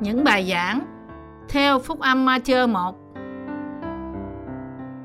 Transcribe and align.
Những 0.00 0.24
bài 0.24 0.48
giảng 0.50 0.80
theo 1.48 1.78
Phúc 1.78 2.00
âm 2.00 2.26
Matthew 2.26 2.68
1 2.68 2.96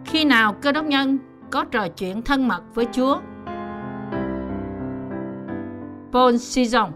Khi 0.05 0.25
nào 0.25 0.53
cơ 0.61 0.71
đốc 0.71 0.85
nhân 0.85 1.17
có 1.51 1.65
trò 1.65 1.87
chuyện 1.87 2.21
thân 2.21 2.47
mật 2.47 2.61
với 2.73 2.85
Chúa? 2.91 3.19
Paul 6.11 6.37
Sison 6.37 6.91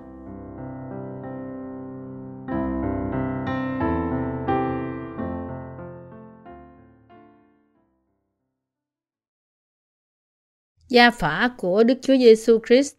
Gia 10.88 11.12
phả 11.12 11.50
của 11.58 11.84
Đức 11.84 11.98
Chúa 12.02 12.18
Giêsu 12.18 12.60
Christ. 12.68 12.96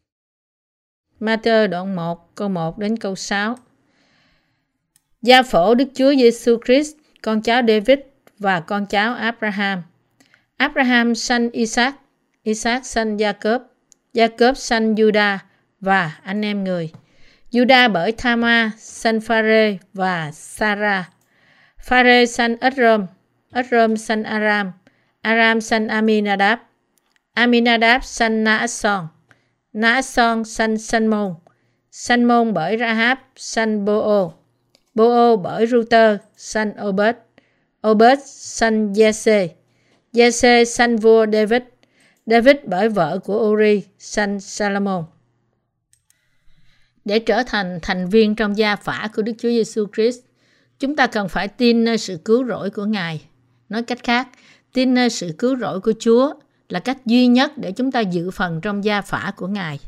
Matthew 1.20 1.68
đoạn 1.68 1.96
1 1.96 2.34
câu 2.34 2.48
1 2.48 2.78
đến 2.78 2.96
câu 2.96 3.14
6 3.14 3.56
Gia 5.26 5.42
phổ 5.42 5.74
Đức 5.74 5.88
Chúa 5.94 6.14
Giêsu 6.14 6.58
Christ, 6.64 6.96
con 7.22 7.42
cháu 7.42 7.62
David 7.68 7.98
và 8.38 8.60
con 8.60 8.86
cháu 8.86 9.14
Abraham. 9.14 9.82
Abraham 10.56 11.14
sanh 11.14 11.50
Isaac, 11.50 11.94
Isaac 12.42 12.86
sanh 12.86 13.16
Jacob, 13.16 13.60
Jacob 14.14 14.54
sanh 14.54 14.94
Judah 14.94 15.38
và 15.80 16.12
anh 16.22 16.44
em 16.44 16.64
người. 16.64 16.90
Judah 17.50 17.92
bởi 17.92 18.12
Thama 18.12 18.70
sanh 18.78 19.20
Phare 19.20 19.78
và 19.94 20.30
Sarah. 20.32 21.04
Phare 21.78 22.26
sanh 22.26 22.56
Esrom, 22.60 23.06
Esrom 23.52 23.96
sanh 23.96 24.22
Aram, 24.22 24.72
Aram 25.22 25.60
sanh 25.60 25.88
Aminadab, 25.88 26.58
Aminadab 27.34 28.04
sanh 28.04 28.44
Naasson, 28.44 29.06
Naasson 29.72 30.44
sanh 30.44 30.78
Sanmon, 30.78 31.34
Sanmon 31.90 32.54
bởi 32.54 32.76
Rahab 32.76 33.18
sanh 33.36 33.84
Boo, 33.84 34.32
Boo 34.96 35.36
bởi 35.36 35.66
Router 35.66 36.16
sanh 36.36 36.72
Obed, 36.88 37.16
Obed 37.88 38.18
sanh 38.26 38.92
Jesse, 38.92 39.48
Jesse 40.12 40.64
sanh 40.64 40.96
vua 40.96 41.26
David, 41.32 41.62
David 42.26 42.56
bởi 42.64 42.88
vợ 42.88 43.18
của 43.18 43.38
Uri 43.38 43.82
sanh 43.98 44.40
Salomon. 44.40 45.04
Để 47.04 47.18
trở 47.18 47.42
thành 47.42 47.78
thành 47.82 48.08
viên 48.08 48.34
trong 48.34 48.56
gia 48.56 48.76
phả 48.76 49.08
của 49.16 49.22
Đức 49.22 49.32
Chúa 49.38 49.48
Giêsu 49.48 49.86
Christ, 49.96 50.20
chúng 50.78 50.96
ta 50.96 51.06
cần 51.06 51.28
phải 51.28 51.48
tin 51.48 51.84
nơi 51.84 51.98
sự 51.98 52.18
cứu 52.24 52.46
rỗi 52.46 52.70
của 52.70 52.84
Ngài. 52.84 53.22
Nói 53.68 53.82
cách 53.82 54.04
khác, 54.04 54.28
tin 54.72 54.94
nơi 54.94 55.10
sự 55.10 55.34
cứu 55.38 55.56
rỗi 55.56 55.80
của 55.80 55.92
Chúa 55.98 56.34
là 56.68 56.80
cách 56.80 57.06
duy 57.06 57.26
nhất 57.26 57.52
để 57.58 57.72
chúng 57.72 57.92
ta 57.92 58.00
giữ 58.00 58.30
phần 58.30 58.60
trong 58.60 58.84
gia 58.84 59.00
phả 59.00 59.32
của 59.36 59.46
Ngài. 59.46 59.78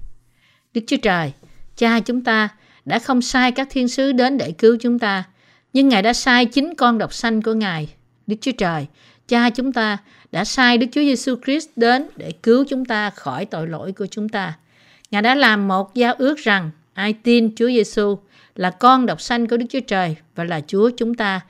Đức 0.74 0.80
Chúa 0.86 0.96
Trời, 1.02 1.32
Cha 1.78 2.00
chúng 2.00 2.24
ta 2.24 2.48
đã 2.88 2.98
không 2.98 3.22
sai 3.22 3.52
các 3.52 3.68
thiên 3.70 3.88
sứ 3.88 4.12
đến 4.12 4.38
để 4.38 4.52
cứu 4.52 4.76
chúng 4.80 4.98
ta, 4.98 5.24
nhưng 5.72 5.88
Ngài 5.88 6.02
đã 6.02 6.12
sai 6.12 6.46
chính 6.46 6.74
con 6.74 6.98
độc 6.98 7.14
sanh 7.14 7.42
của 7.42 7.52
Ngài, 7.52 7.88
Đức 8.26 8.36
Chúa 8.40 8.52
Trời. 8.52 8.86
Cha 9.28 9.50
chúng 9.50 9.72
ta 9.72 9.98
đã 10.32 10.44
sai 10.44 10.78
Đức 10.78 10.86
Chúa 10.92 11.00
Giêsu 11.00 11.36
Christ 11.44 11.68
đến 11.76 12.08
để 12.16 12.32
cứu 12.42 12.64
chúng 12.68 12.84
ta 12.84 13.10
khỏi 13.10 13.44
tội 13.44 13.68
lỗi 13.68 13.92
của 13.92 14.06
chúng 14.06 14.28
ta. 14.28 14.54
Ngài 15.10 15.22
đã 15.22 15.34
làm 15.34 15.68
một 15.68 15.94
giao 15.94 16.14
ước 16.14 16.38
rằng 16.38 16.70
ai 16.94 17.12
tin 17.12 17.54
Chúa 17.56 17.68
Giêsu 17.68 18.18
là 18.54 18.70
con 18.70 19.06
độc 19.06 19.20
sanh 19.20 19.46
của 19.46 19.56
Đức 19.56 19.66
Chúa 19.70 19.80
Trời 19.80 20.16
và 20.34 20.44
là 20.44 20.60
Chúa 20.66 20.90
chúng 20.96 21.14
ta 21.14 21.40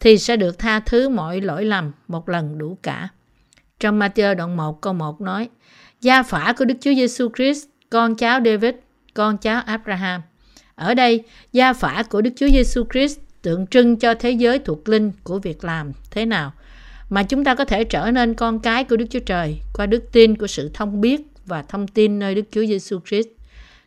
thì 0.00 0.18
sẽ 0.18 0.36
được 0.36 0.58
tha 0.58 0.80
thứ 0.80 1.08
mọi 1.08 1.40
lỗi 1.40 1.64
lầm 1.64 1.92
một 2.08 2.28
lần 2.28 2.58
đủ 2.58 2.78
cả. 2.82 3.08
Trong 3.80 4.00
Matthew 4.00 4.34
đoạn 4.34 4.56
1 4.56 4.80
câu 4.80 4.92
1 4.92 5.20
nói, 5.20 5.48
Gia 6.00 6.22
phả 6.22 6.54
của 6.58 6.64
Đức 6.64 6.74
Chúa 6.80 6.94
Giêsu 6.94 7.28
Christ, 7.36 7.66
con 7.90 8.14
cháu 8.14 8.40
David, 8.44 8.74
con 9.14 9.38
cháu 9.38 9.62
Abraham. 9.66 10.22
Ở 10.78 10.94
đây, 10.94 11.24
gia 11.52 11.72
phả 11.72 12.02
của 12.10 12.20
Đức 12.20 12.30
Chúa 12.36 12.48
Giêsu 12.48 12.84
Christ 12.92 13.18
tượng 13.42 13.66
trưng 13.66 13.96
cho 13.96 14.14
thế 14.14 14.30
giới 14.30 14.58
thuộc 14.58 14.88
linh 14.88 15.12
của 15.22 15.38
việc 15.38 15.64
làm 15.64 15.92
thế 16.10 16.26
nào 16.26 16.52
mà 17.10 17.22
chúng 17.22 17.44
ta 17.44 17.54
có 17.54 17.64
thể 17.64 17.84
trở 17.84 18.10
nên 18.10 18.34
con 18.34 18.60
cái 18.60 18.84
của 18.84 18.96
Đức 18.96 19.04
Chúa 19.10 19.18
Trời 19.18 19.60
qua 19.74 19.86
đức 19.86 20.12
tin 20.12 20.36
của 20.36 20.46
sự 20.46 20.70
thông 20.74 21.00
biết 21.00 21.20
và 21.46 21.62
thông 21.62 21.88
tin 21.88 22.18
nơi 22.18 22.34
Đức 22.34 22.42
Chúa 22.50 22.66
Giêsu 22.66 22.98
Christ. 23.06 23.28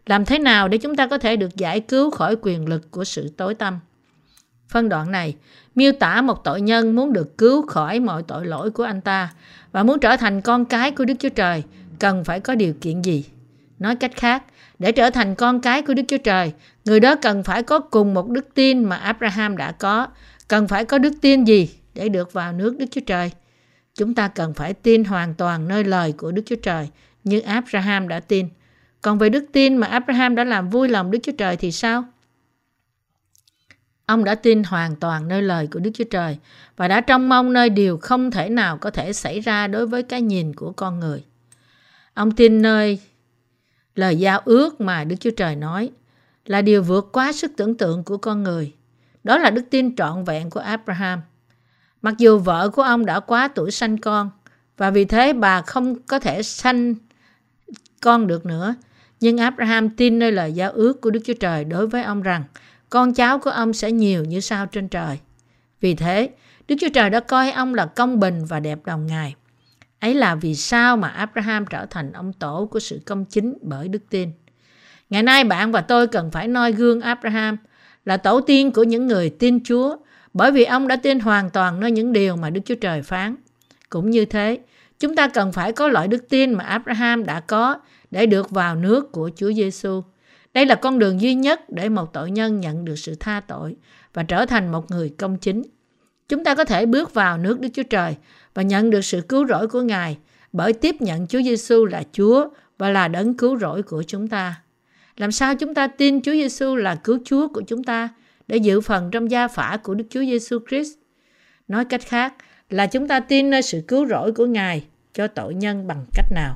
Làm 0.06 0.26
thế 0.26 0.40
nào 0.40 0.68
để 0.68 0.78
chúng 0.78 0.96
ta 0.96 1.08
có 1.08 1.18
thể 1.18 1.36
được 1.36 1.58
giải 1.58 1.80
cứu 1.80 2.12
khỏi 2.12 2.36
quyền 2.42 2.70
lực 2.70 2.92
của 2.92 3.04
sự 3.04 3.30
tối 3.38 3.54
tăm? 3.54 3.80
Phân 4.70 4.90
đoạn 4.90 5.12
này 5.12 5.36
miêu 5.76 5.92
tả 5.92 6.22
một 6.22 6.44
tội 6.44 6.62
nhân 6.62 6.96
muốn 6.96 7.14
được 7.14 7.38
cứu 7.38 7.68
khỏi 7.68 8.00
mọi 8.00 8.24
tội 8.24 8.46
lỗi 8.46 8.72
của 8.72 8.84
anh 8.84 9.02
ta 9.02 9.34
và 9.72 9.84
muốn 9.84 10.00
trở 10.00 10.18
thành 10.18 10.42
con 10.42 10.66
cái 10.66 10.92
của 10.92 11.06
Đức 11.06 11.16
Chúa 11.20 11.30
Trời 11.30 11.64
cần 12.00 12.24
phải 12.24 12.40
có 12.40 12.56
điều 12.56 12.74
kiện 12.82 13.02
gì? 13.02 13.26
Nói 13.80 13.96
cách 13.96 14.12
khác, 14.16 14.44
để 14.82 14.92
trở 14.92 15.10
thành 15.10 15.36
con 15.36 15.62
cái 15.62 15.82
của 15.82 15.94
Đức 15.94 16.04
Chúa 16.08 16.18
Trời, 16.18 16.54
người 16.86 17.00
đó 17.00 17.16
cần 17.16 17.44
phải 17.44 17.64
có 17.64 17.80
cùng 17.80 18.14
một 18.14 18.30
đức 18.30 18.48
tin 18.54 18.84
mà 18.84 18.96
Abraham 18.96 19.58
đã 19.58 19.72
có. 19.72 20.08
Cần 20.48 20.68
phải 20.68 20.86
có 20.86 20.98
đức 20.98 21.14
tin 21.22 21.44
gì 21.44 21.70
để 21.94 22.10
được 22.10 22.34
vào 22.34 22.54
nước 22.54 22.78
Đức 22.78 22.86
Chúa 22.92 23.02
Trời? 23.06 23.32
Chúng 23.96 24.16
ta 24.16 24.28
cần 24.28 24.54
phải 24.54 24.74
tin 24.74 25.04
hoàn 25.04 25.34
toàn 25.34 25.68
nơi 25.68 25.84
lời 25.84 26.14
của 26.18 26.32
Đức 26.32 26.42
Chúa 26.46 26.56
Trời 26.56 26.90
như 27.24 27.40
Abraham 27.40 28.08
đã 28.08 28.20
tin. 28.20 28.48
Còn 29.02 29.18
về 29.18 29.30
đức 29.30 29.46
tin 29.52 29.78
mà 29.78 29.88
Abraham 29.88 30.36
đã 30.36 30.44
làm 30.44 30.70
vui 30.70 30.90
lòng 30.90 31.12
Đức 31.12 31.20
Chúa 31.24 31.32
Trời 31.38 31.58
thì 31.58 31.72
sao? 31.72 32.04
Ông 34.06 34.24
đã 34.24 34.36
tin 34.36 34.64
hoàn 34.64 34.96
toàn 34.96 35.28
nơi 35.28 35.42
lời 35.42 35.68
của 35.72 35.80
Đức 35.80 35.92
Chúa 35.94 36.04
Trời 36.12 36.38
và 36.78 36.88
đã 36.88 37.02
trông 37.02 37.30
mong 37.30 37.54
nơi 37.54 37.70
điều 37.70 37.98
không 37.98 38.32
thể 38.32 38.50
nào 38.50 38.78
có 38.78 38.92
thể 38.92 39.14
xảy 39.14 39.40
ra 39.40 39.68
đối 39.68 39.88
với 39.88 40.04
cái 40.04 40.22
nhìn 40.22 40.54
của 40.56 40.72
con 40.72 41.00
người. 41.00 41.24
Ông 42.14 42.32
tin 42.32 42.62
nơi 42.62 43.00
lời 43.96 44.16
giao 44.16 44.42
ước 44.46 44.82
mà 44.82 45.04
Đức 45.04 45.16
Chúa 45.20 45.32
Trời 45.38 45.56
nói 45.56 45.92
là 46.46 46.62
điều 46.62 46.84
vượt 46.84 47.10
quá 47.12 47.32
sức 47.32 47.52
tưởng 47.58 47.78
tượng 47.78 48.04
của 48.04 48.18
con 48.18 48.44
người. 48.44 48.74
Đó 49.24 49.38
là 49.38 49.50
đức 49.50 49.64
tin 49.70 49.96
trọn 49.96 50.24
vẹn 50.24 50.50
của 50.50 50.60
Abraham. 50.60 51.22
Mặc 52.02 52.14
dù 52.18 52.38
vợ 52.38 52.70
của 52.70 52.82
ông 52.82 53.06
đã 53.06 53.20
quá 53.20 53.48
tuổi 53.48 53.72
sanh 53.72 53.98
con 53.98 54.30
và 54.78 54.90
vì 54.90 55.06
thế 55.06 55.34
bà 55.34 55.62
không 55.62 56.02
có 56.02 56.20
thể 56.20 56.44
sanh 56.44 56.96
con 58.02 58.28
được 58.28 58.46
nữa, 58.46 58.76
nhưng 59.20 59.38
Abraham 59.38 59.90
tin 59.90 60.20
nơi 60.20 60.32
lời 60.32 60.54
giao 60.54 60.72
ước 60.72 61.02
của 61.02 61.10
Đức 61.10 61.20
Chúa 61.26 61.34
Trời 61.34 61.64
đối 61.64 61.88
với 61.88 62.04
ông 62.04 62.22
rằng 62.22 62.44
con 62.90 63.14
cháu 63.14 63.40
của 63.40 63.50
ông 63.50 63.74
sẽ 63.74 63.92
nhiều 63.92 64.24
như 64.24 64.40
sao 64.40 64.66
trên 64.66 64.88
trời. 64.88 65.20
Vì 65.82 65.96
thế, 65.96 66.30
Đức 66.68 66.76
Chúa 66.82 66.90
Trời 66.94 67.10
đã 67.10 67.20
coi 67.20 67.52
ông 67.52 67.74
là 67.74 67.86
công 67.86 68.20
bình 68.20 68.46
và 68.46 68.60
đẹp 68.60 68.80
đồng 68.86 69.08
Ngài. 69.08 69.36
Ấy 70.02 70.14
là 70.14 70.36
vì 70.36 70.56
sao 70.56 70.98
mà 70.98 71.08
Abraham 71.08 71.66
trở 71.66 71.86
thành 71.86 72.12
ông 72.14 72.34
tổ 72.34 72.68
của 72.72 72.80
sự 72.80 73.00
công 73.06 73.26
chính 73.26 73.58
bởi 73.62 73.88
đức 73.88 74.02
tin. 74.10 74.30
Ngày 75.10 75.24
nay 75.24 75.44
bạn 75.44 75.72
và 75.72 75.82
tôi 75.82 76.08
cần 76.08 76.32
phải 76.32 76.48
noi 76.48 76.72
gương 76.72 77.02
Abraham 77.02 77.58
là 78.06 78.18
tổ 78.18 78.42
tiên 78.42 78.72
của 78.72 78.84
những 78.84 79.08
người 79.08 79.30
tin 79.30 79.64
Chúa 79.64 79.98
bởi 80.34 80.52
vì 80.52 80.64
ông 80.64 80.88
đã 80.88 80.96
tin 80.96 81.20
hoàn 81.20 81.50
toàn 81.50 81.80
nơi 81.80 81.92
những 81.92 82.14
điều 82.14 82.36
mà 82.36 82.50
Đức 82.50 82.62
Chúa 82.66 82.76
Trời 82.76 83.02
phán. 83.02 83.36
Cũng 83.90 84.10
như 84.10 84.26
thế, 84.26 84.60
chúng 85.00 85.16
ta 85.16 85.28
cần 85.28 85.52
phải 85.52 85.72
có 85.72 85.88
loại 85.88 86.08
đức 86.08 86.30
tin 86.30 86.54
mà 86.54 86.64
Abraham 86.64 87.26
đã 87.26 87.40
có 87.40 87.80
để 88.12 88.26
được 88.26 88.50
vào 88.50 88.76
nước 88.76 89.12
của 89.12 89.30
Chúa 89.36 89.54
Giêsu. 89.54 90.02
Đây 90.54 90.66
là 90.66 90.76
con 90.76 91.00
đường 91.00 91.22
duy 91.22 91.34
nhất 91.34 91.70
để 91.70 91.90
một 91.90 92.14
tội 92.14 92.32
nhân 92.32 92.60
nhận 92.60 92.86
được 92.86 92.96
sự 92.96 93.16
tha 93.20 93.42
tội 93.48 93.76
và 94.14 94.24
trở 94.24 94.46
thành 94.46 94.72
một 94.72 94.92
người 94.92 95.10
công 95.18 95.38
chính. 95.38 95.64
Chúng 96.30 96.44
ta 96.44 96.56
có 96.56 96.64
thể 96.64 96.86
bước 96.86 97.14
vào 97.14 97.38
nước 97.38 97.60
Đức 97.60 97.70
Chúa 97.74 97.84
Trời 97.84 98.16
và 98.54 98.62
nhận 98.62 98.90
được 98.90 99.02
sự 99.02 99.22
cứu 99.22 99.48
rỗi 99.48 99.68
của 99.68 99.82
Ngài 99.82 100.18
bởi 100.54 100.74
tiếp 100.74 100.96
nhận 101.00 101.28
Chúa 101.28 101.42
Giêsu 101.42 101.86
là 101.86 102.04
Chúa 102.12 102.50
và 102.78 102.90
là 102.90 103.08
đấng 103.08 103.38
cứu 103.38 103.60
rỗi 103.60 103.84
của 103.84 104.04
chúng 104.04 104.28
ta. 104.28 104.62
Làm 105.18 105.32
sao 105.32 105.56
chúng 105.56 105.74
ta 105.74 105.88
tin 105.88 106.22
Chúa 106.22 106.32
Giêsu 106.32 106.76
là 106.76 106.96
cứu 106.96 107.20
Chúa 107.26 107.48
của 107.48 107.62
chúng 107.62 107.84
ta 107.84 108.10
để 108.48 108.58
dự 108.58 108.82
phần 108.82 109.12
trong 109.12 109.32
gia 109.32 109.48
phả 109.48 109.78
của 109.84 109.94
Đức 109.94 110.06
Chúa 110.10 110.22
Giêsu 110.22 110.60
Christ? 110.70 110.94
Nói 111.68 111.86
cách 111.86 112.02
khác 112.06 112.34
là 112.70 112.88
chúng 112.88 113.08
ta 113.08 113.20
tin 113.20 113.50
nơi 113.50 113.62
sự 113.62 113.84
cứu 113.88 114.08
rỗi 114.08 114.32
của 114.32 114.46
Ngài 114.46 114.86
cho 115.14 115.28
tội 115.28 115.54
nhân 115.54 115.88
bằng 115.88 116.06
cách 116.14 116.32
nào? 116.32 116.56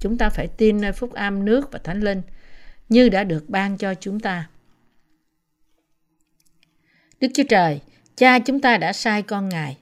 Chúng 0.00 0.18
ta 0.18 0.28
phải 0.28 0.46
tin 0.46 0.80
nơi 0.80 0.92
phúc 0.92 1.12
âm 1.12 1.44
nước 1.44 1.72
và 1.72 1.78
thánh 1.84 2.00
linh 2.00 2.22
như 2.88 3.08
đã 3.08 3.24
được 3.24 3.48
ban 3.48 3.76
cho 3.76 3.94
chúng 3.94 4.20
ta. 4.20 4.48
Đức 7.20 7.28
Chúa 7.34 7.42
Trời, 7.48 7.80
Cha 8.16 8.38
chúng 8.38 8.60
ta 8.60 8.76
đã 8.76 8.92
sai 8.92 9.22
con 9.22 9.48
Ngài. 9.48 9.76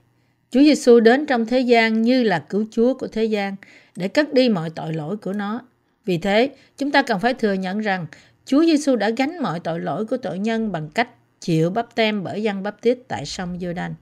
Chúa 0.52 0.60
Giêsu 0.60 1.00
đến 1.00 1.26
trong 1.26 1.46
thế 1.46 1.60
gian 1.60 2.02
như 2.02 2.22
là 2.22 2.38
cứu 2.38 2.64
Chúa 2.70 2.94
của 2.94 3.06
thế 3.06 3.24
gian 3.24 3.56
để 3.96 4.08
cất 4.08 4.34
đi 4.34 4.48
mọi 4.48 4.70
tội 4.70 4.92
lỗi 4.92 5.16
của 5.16 5.32
nó. 5.32 5.60
Vì 6.04 6.18
thế, 6.18 6.50
chúng 6.76 6.90
ta 6.90 7.02
cần 7.02 7.20
phải 7.20 7.34
thừa 7.34 7.52
nhận 7.52 7.78
rằng 7.78 8.06
Chúa 8.44 8.64
Giêsu 8.64 8.96
đã 8.96 9.10
gánh 9.10 9.38
mọi 9.38 9.60
tội 9.60 9.80
lỗi 9.80 10.04
của 10.04 10.16
tội 10.16 10.38
nhân 10.38 10.72
bằng 10.72 10.88
cách 10.88 11.08
chịu 11.40 11.70
bắp 11.70 11.94
tem 11.94 12.24
bởi 12.24 12.42
dân 12.42 12.62
bắp 12.62 12.80
tít 12.80 12.98
tại 13.08 13.26
sông 13.26 13.58
giô 13.60 13.72
đanh 13.72 13.94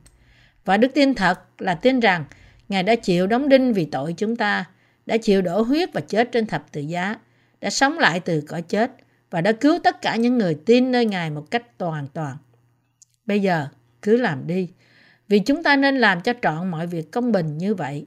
Và 0.64 0.76
đức 0.76 0.94
tin 0.94 1.14
thật 1.14 1.40
là 1.58 1.74
tin 1.74 2.00
rằng 2.00 2.24
Ngài 2.68 2.82
đã 2.82 2.94
chịu 2.94 3.26
đóng 3.26 3.48
đinh 3.48 3.72
vì 3.72 3.84
tội 3.84 4.14
chúng 4.16 4.36
ta, 4.36 4.64
đã 5.06 5.16
chịu 5.16 5.42
đổ 5.42 5.62
huyết 5.62 5.92
và 5.92 6.00
chết 6.00 6.32
trên 6.32 6.46
thập 6.46 6.72
tự 6.72 6.80
giá, 6.80 7.16
đã 7.60 7.70
sống 7.70 7.98
lại 7.98 8.20
từ 8.20 8.40
cõi 8.40 8.62
chết 8.62 8.90
và 9.30 9.40
đã 9.40 9.52
cứu 9.52 9.78
tất 9.84 10.02
cả 10.02 10.16
những 10.16 10.38
người 10.38 10.54
tin 10.66 10.92
nơi 10.92 11.06
Ngài 11.06 11.30
một 11.30 11.50
cách 11.50 11.78
toàn 11.78 12.06
toàn. 12.14 12.36
Bây 13.26 13.40
giờ, 13.40 13.66
cứ 14.02 14.16
làm 14.16 14.46
đi, 14.46 14.68
vì 15.30 15.38
chúng 15.38 15.62
ta 15.62 15.76
nên 15.76 15.96
làm 15.96 16.20
cho 16.20 16.32
trọn 16.42 16.68
mọi 16.68 16.86
việc 16.86 17.12
công 17.12 17.32
bình 17.32 17.58
như 17.58 17.74
vậy. 17.74 18.06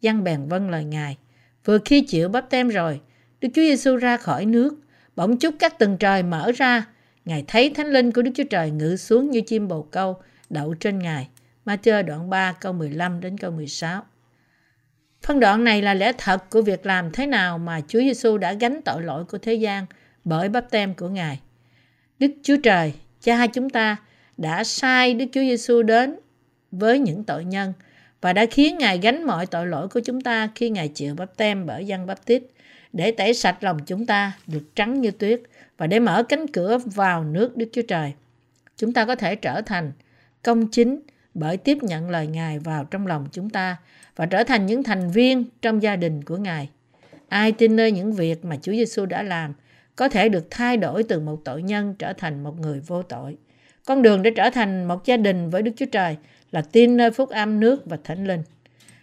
Giăng 0.00 0.24
bèn 0.24 0.48
vâng 0.48 0.70
lời 0.70 0.84
Ngài. 0.84 1.16
Vừa 1.64 1.78
khi 1.84 2.00
chịu 2.00 2.28
bắp 2.28 2.50
tem 2.50 2.68
rồi, 2.68 3.00
Đức 3.40 3.48
Chúa 3.54 3.62
Giêsu 3.62 3.96
ra 3.96 4.16
khỏi 4.16 4.46
nước, 4.46 4.74
bỗng 5.16 5.36
chúc 5.36 5.54
các 5.58 5.78
tầng 5.78 5.96
trời 5.96 6.22
mở 6.22 6.52
ra. 6.56 6.86
Ngài 7.24 7.44
thấy 7.48 7.70
thánh 7.70 7.86
linh 7.86 8.12
của 8.12 8.22
Đức 8.22 8.30
Chúa 8.34 8.44
Trời 8.50 8.70
ngự 8.70 8.96
xuống 8.96 9.30
như 9.30 9.40
chim 9.40 9.68
bồ 9.68 9.82
câu 9.82 10.16
đậu 10.50 10.74
trên 10.74 10.98
Ngài. 10.98 11.28
Matthew 11.64 12.02
đoạn 12.02 12.30
3 12.30 12.52
câu 12.52 12.72
15 12.72 13.20
đến 13.20 13.38
câu 13.38 13.50
16. 13.50 14.02
Phân 15.22 15.40
đoạn 15.40 15.64
này 15.64 15.82
là 15.82 15.94
lẽ 15.94 16.12
thật 16.18 16.50
của 16.50 16.62
việc 16.62 16.86
làm 16.86 17.10
thế 17.12 17.26
nào 17.26 17.58
mà 17.58 17.80
Chúa 17.88 18.00
Giêsu 18.00 18.38
đã 18.38 18.52
gánh 18.52 18.80
tội 18.84 19.02
lỗi 19.02 19.24
của 19.24 19.38
thế 19.38 19.54
gian 19.54 19.86
bởi 20.24 20.48
bắp 20.48 20.70
tem 20.70 20.94
của 20.94 21.08
Ngài. 21.08 21.40
Đức 22.18 22.30
Chúa 22.42 22.56
Trời, 22.62 22.92
cha 23.22 23.46
chúng 23.46 23.70
ta 23.70 23.96
đã 24.36 24.64
sai 24.64 25.14
Đức 25.14 25.26
Chúa 25.32 25.40
Giêsu 25.40 25.82
đến 25.82 26.16
với 26.78 26.98
những 26.98 27.24
tội 27.24 27.44
nhân 27.44 27.72
và 28.20 28.32
đã 28.32 28.46
khiến 28.46 28.78
Ngài 28.78 28.98
gánh 28.98 29.24
mọi 29.24 29.46
tội 29.46 29.66
lỗi 29.66 29.88
của 29.88 30.00
chúng 30.00 30.20
ta 30.20 30.48
khi 30.54 30.70
Ngài 30.70 30.88
chịu 30.88 31.14
bắp 31.14 31.36
tem 31.36 31.66
bởi 31.66 31.86
dân 31.86 32.06
bắp 32.06 32.26
tít 32.26 32.42
để 32.92 33.10
tẩy 33.10 33.34
sạch 33.34 33.64
lòng 33.64 33.78
chúng 33.86 34.06
ta 34.06 34.32
được 34.46 34.74
trắng 34.74 35.00
như 35.00 35.10
tuyết 35.10 35.40
và 35.78 35.86
để 35.86 36.00
mở 36.00 36.22
cánh 36.22 36.46
cửa 36.46 36.78
vào 36.84 37.24
nước 37.24 37.56
Đức 37.56 37.68
Chúa 37.72 37.82
Trời. 37.82 38.12
Chúng 38.76 38.92
ta 38.92 39.04
có 39.04 39.16
thể 39.16 39.36
trở 39.36 39.60
thành 39.60 39.92
công 40.42 40.66
chính 40.66 41.00
bởi 41.34 41.56
tiếp 41.56 41.78
nhận 41.82 42.10
lời 42.10 42.26
Ngài 42.26 42.58
vào 42.58 42.84
trong 42.84 43.06
lòng 43.06 43.26
chúng 43.32 43.50
ta 43.50 43.76
và 44.16 44.26
trở 44.26 44.44
thành 44.44 44.66
những 44.66 44.82
thành 44.82 45.10
viên 45.10 45.44
trong 45.62 45.82
gia 45.82 45.96
đình 45.96 46.24
của 46.24 46.36
Ngài. 46.36 46.70
Ai 47.28 47.52
tin 47.52 47.76
nơi 47.76 47.92
những 47.92 48.12
việc 48.12 48.44
mà 48.44 48.56
Chúa 48.62 48.72
Giêsu 48.72 49.06
đã 49.06 49.22
làm 49.22 49.54
có 49.96 50.08
thể 50.08 50.28
được 50.28 50.46
thay 50.50 50.76
đổi 50.76 51.02
từ 51.02 51.20
một 51.20 51.40
tội 51.44 51.62
nhân 51.62 51.94
trở 51.98 52.12
thành 52.12 52.42
một 52.42 52.60
người 52.60 52.80
vô 52.80 53.02
tội. 53.02 53.36
Con 53.86 54.02
đường 54.02 54.22
để 54.22 54.30
trở 54.30 54.50
thành 54.50 54.84
một 54.84 55.04
gia 55.04 55.16
đình 55.16 55.50
với 55.50 55.62
Đức 55.62 55.72
Chúa 55.76 55.86
Trời 55.92 56.16
là 56.56 56.62
tin 56.62 56.96
nơi 56.96 57.10
phúc 57.10 57.30
âm 57.30 57.60
nước 57.60 57.86
và 57.86 57.98
thánh 58.04 58.26
linh. 58.26 58.42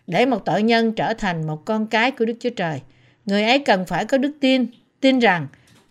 Để 0.08 0.26
một 0.26 0.46
tội 0.46 0.64
nhân 0.64 0.94
trở 0.94 1.14
thành 1.14 1.48
một 1.48 1.66
con 1.66 1.88
cái 1.88 2.12
của 2.12 2.26
Đức 2.26 2.34
Chúa 2.40 2.50
Trời, 2.50 2.82
người 3.26 3.44
ấy 3.44 3.60
cần 3.60 3.86
phải 3.86 4.06
có 4.06 4.18
đức 4.18 4.32
tin, 4.40 4.66
tin 5.00 5.20
rằng 5.20 5.48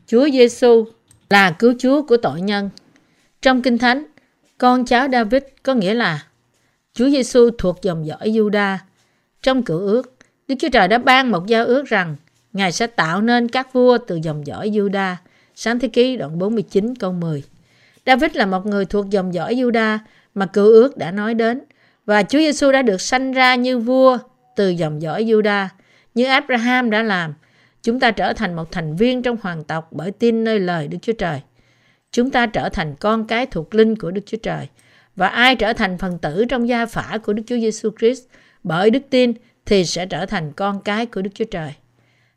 Chúa 0.07 0.29
Giêsu 0.29 0.85
là 1.31 1.51
cứu 1.51 1.75
Chúa 1.79 2.03
của 2.03 2.17
tội 2.17 2.41
nhân. 2.41 2.71
Trong 3.43 3.63
Kinh 3.63 3.79
Thánh, 3.79 4.05
con 4.59 4.85
cháu 4.85 5.09
David 5.13 5.43
có 5.63 5.75
nghĩa 5.75 5.95
là 5.95 6.27
Chúa 6.95 7.11
Giêsu 7.11 7.51
thuộc 7.59 7.83
dòng 7.83 8.07
dõi 8.07 8.31
Juda. 8.31 8.77
Trong 9.43 9.63
cựu 9.63 9.79
ước, 9.79 10.15
Đức 10.49 10.55
Chúa 10.59 10.69
Trời 10.69 10.89
đã 10.89 10.99
ban 10.99 11.31
một 11.31 11.47
giao 11.47 11.65
ước 11.65 11.87
rằng 11.87 12.17
Ngài 12.53 12.73
sẽ 12.73 12.87
tạo 12.87 13.21
nên 13.21 13.49
các 13.49 13.73
vua 13.73 13.99
từ 13.99 14.19
dòng 14.23 14.47
dõi 14.47 14.71
Juda. 14.71 15.15
Sáng 15.55 15.79
thế 15.79 15.89
ký 15.89 16.17
đoạn 16.17 16.39
49 16.39 16.95
câu 16.95 17.13
10. 17.13 17.43
David 18.07 18.31
là 18.35 18.47
một 18.47 18.67
người 18.67 18.85
thuộc 18.85 19.11
dòng 19.11 19.35
dõi 19.35 19.55
Juda 19.55 19.99
mà 20.35 20.47
cựu 20.47 20.67
ước 20.67 20.97
đã 20.97 21.11
nói 21.11 21.35
đến 21.35 21.61
và 22.07 22.23
Chúa 22.23 22.39
Giêsu 22.39 22.73
đã 22.73 22.83
được 22.83 23.01
sanh 23.01 23.33
ra 23.33 23.55
như 23.55 23.79
vua 23.79 24.19
từ 24.57 24.69
dòng 24.69 25.03
dõi 25.03 25.25
Juda 25.25 25.67
như 26.15 26.25
Abraham 26.25 26.91
đã 26.91 27.03
làm. 27.03 27.35
Chúng 27.83 28.01
ta 28.01 28.11
trở 28.11 28.33
thành 28.33 28.57
một 28.57 28.73
thành 28.73 28.97
viên 28.97 29.23
trong 29.23 29.37
hoàng 29.43 29.65
tộc 29.65 29.89
bởi 29.93 30.11
tin 30.11 30.45
nơi 30.45 30.61
lời 30.61 30.89
Đức 30.89 30.99
Chúa 31.03 31.13
Trời. 31.13 31.41
Chúng 32.13 32.31
ta 32.31 32.47
trở 32.47 32.69
thành 32.69 32.95
con 33.01 33.27
cái 33.27 33.47
thuộc 33.47 33.75
linh 33.75 33.97
của 33.97 34.11
Đức 34.11 34.21
Chúa 34.27 34.37
Trời. 34.37 34.69
Và 35.17 35.29
ai 35.29 35.57
trở 35.57 35.73
thành 35.73 35.99
phần 35.99 36.19
tử 36.19 36.45
trong 36.49 36.69
gia 36.69 36.87
phả 36.87 37.19
của 37.23 37.33
Đức 37.33 37.43
Chúa 37.47 37.59
Giêsu 37.59 37.91
Christ 37.99 38.23
bởi 38.65 38.91
đức 38.91 39.03
tin 39.11 39.33
thì 39.67 39.85
sẽ 39.85 40.07
trở 40.07 40.27
thành 40.27 40.53
con 40.53 40.81
cái 40.81 41.07
của 41.07 41.23
Đức 41.23 41.31
Chúa 41.35 41.45
Trời. 41.45 41.75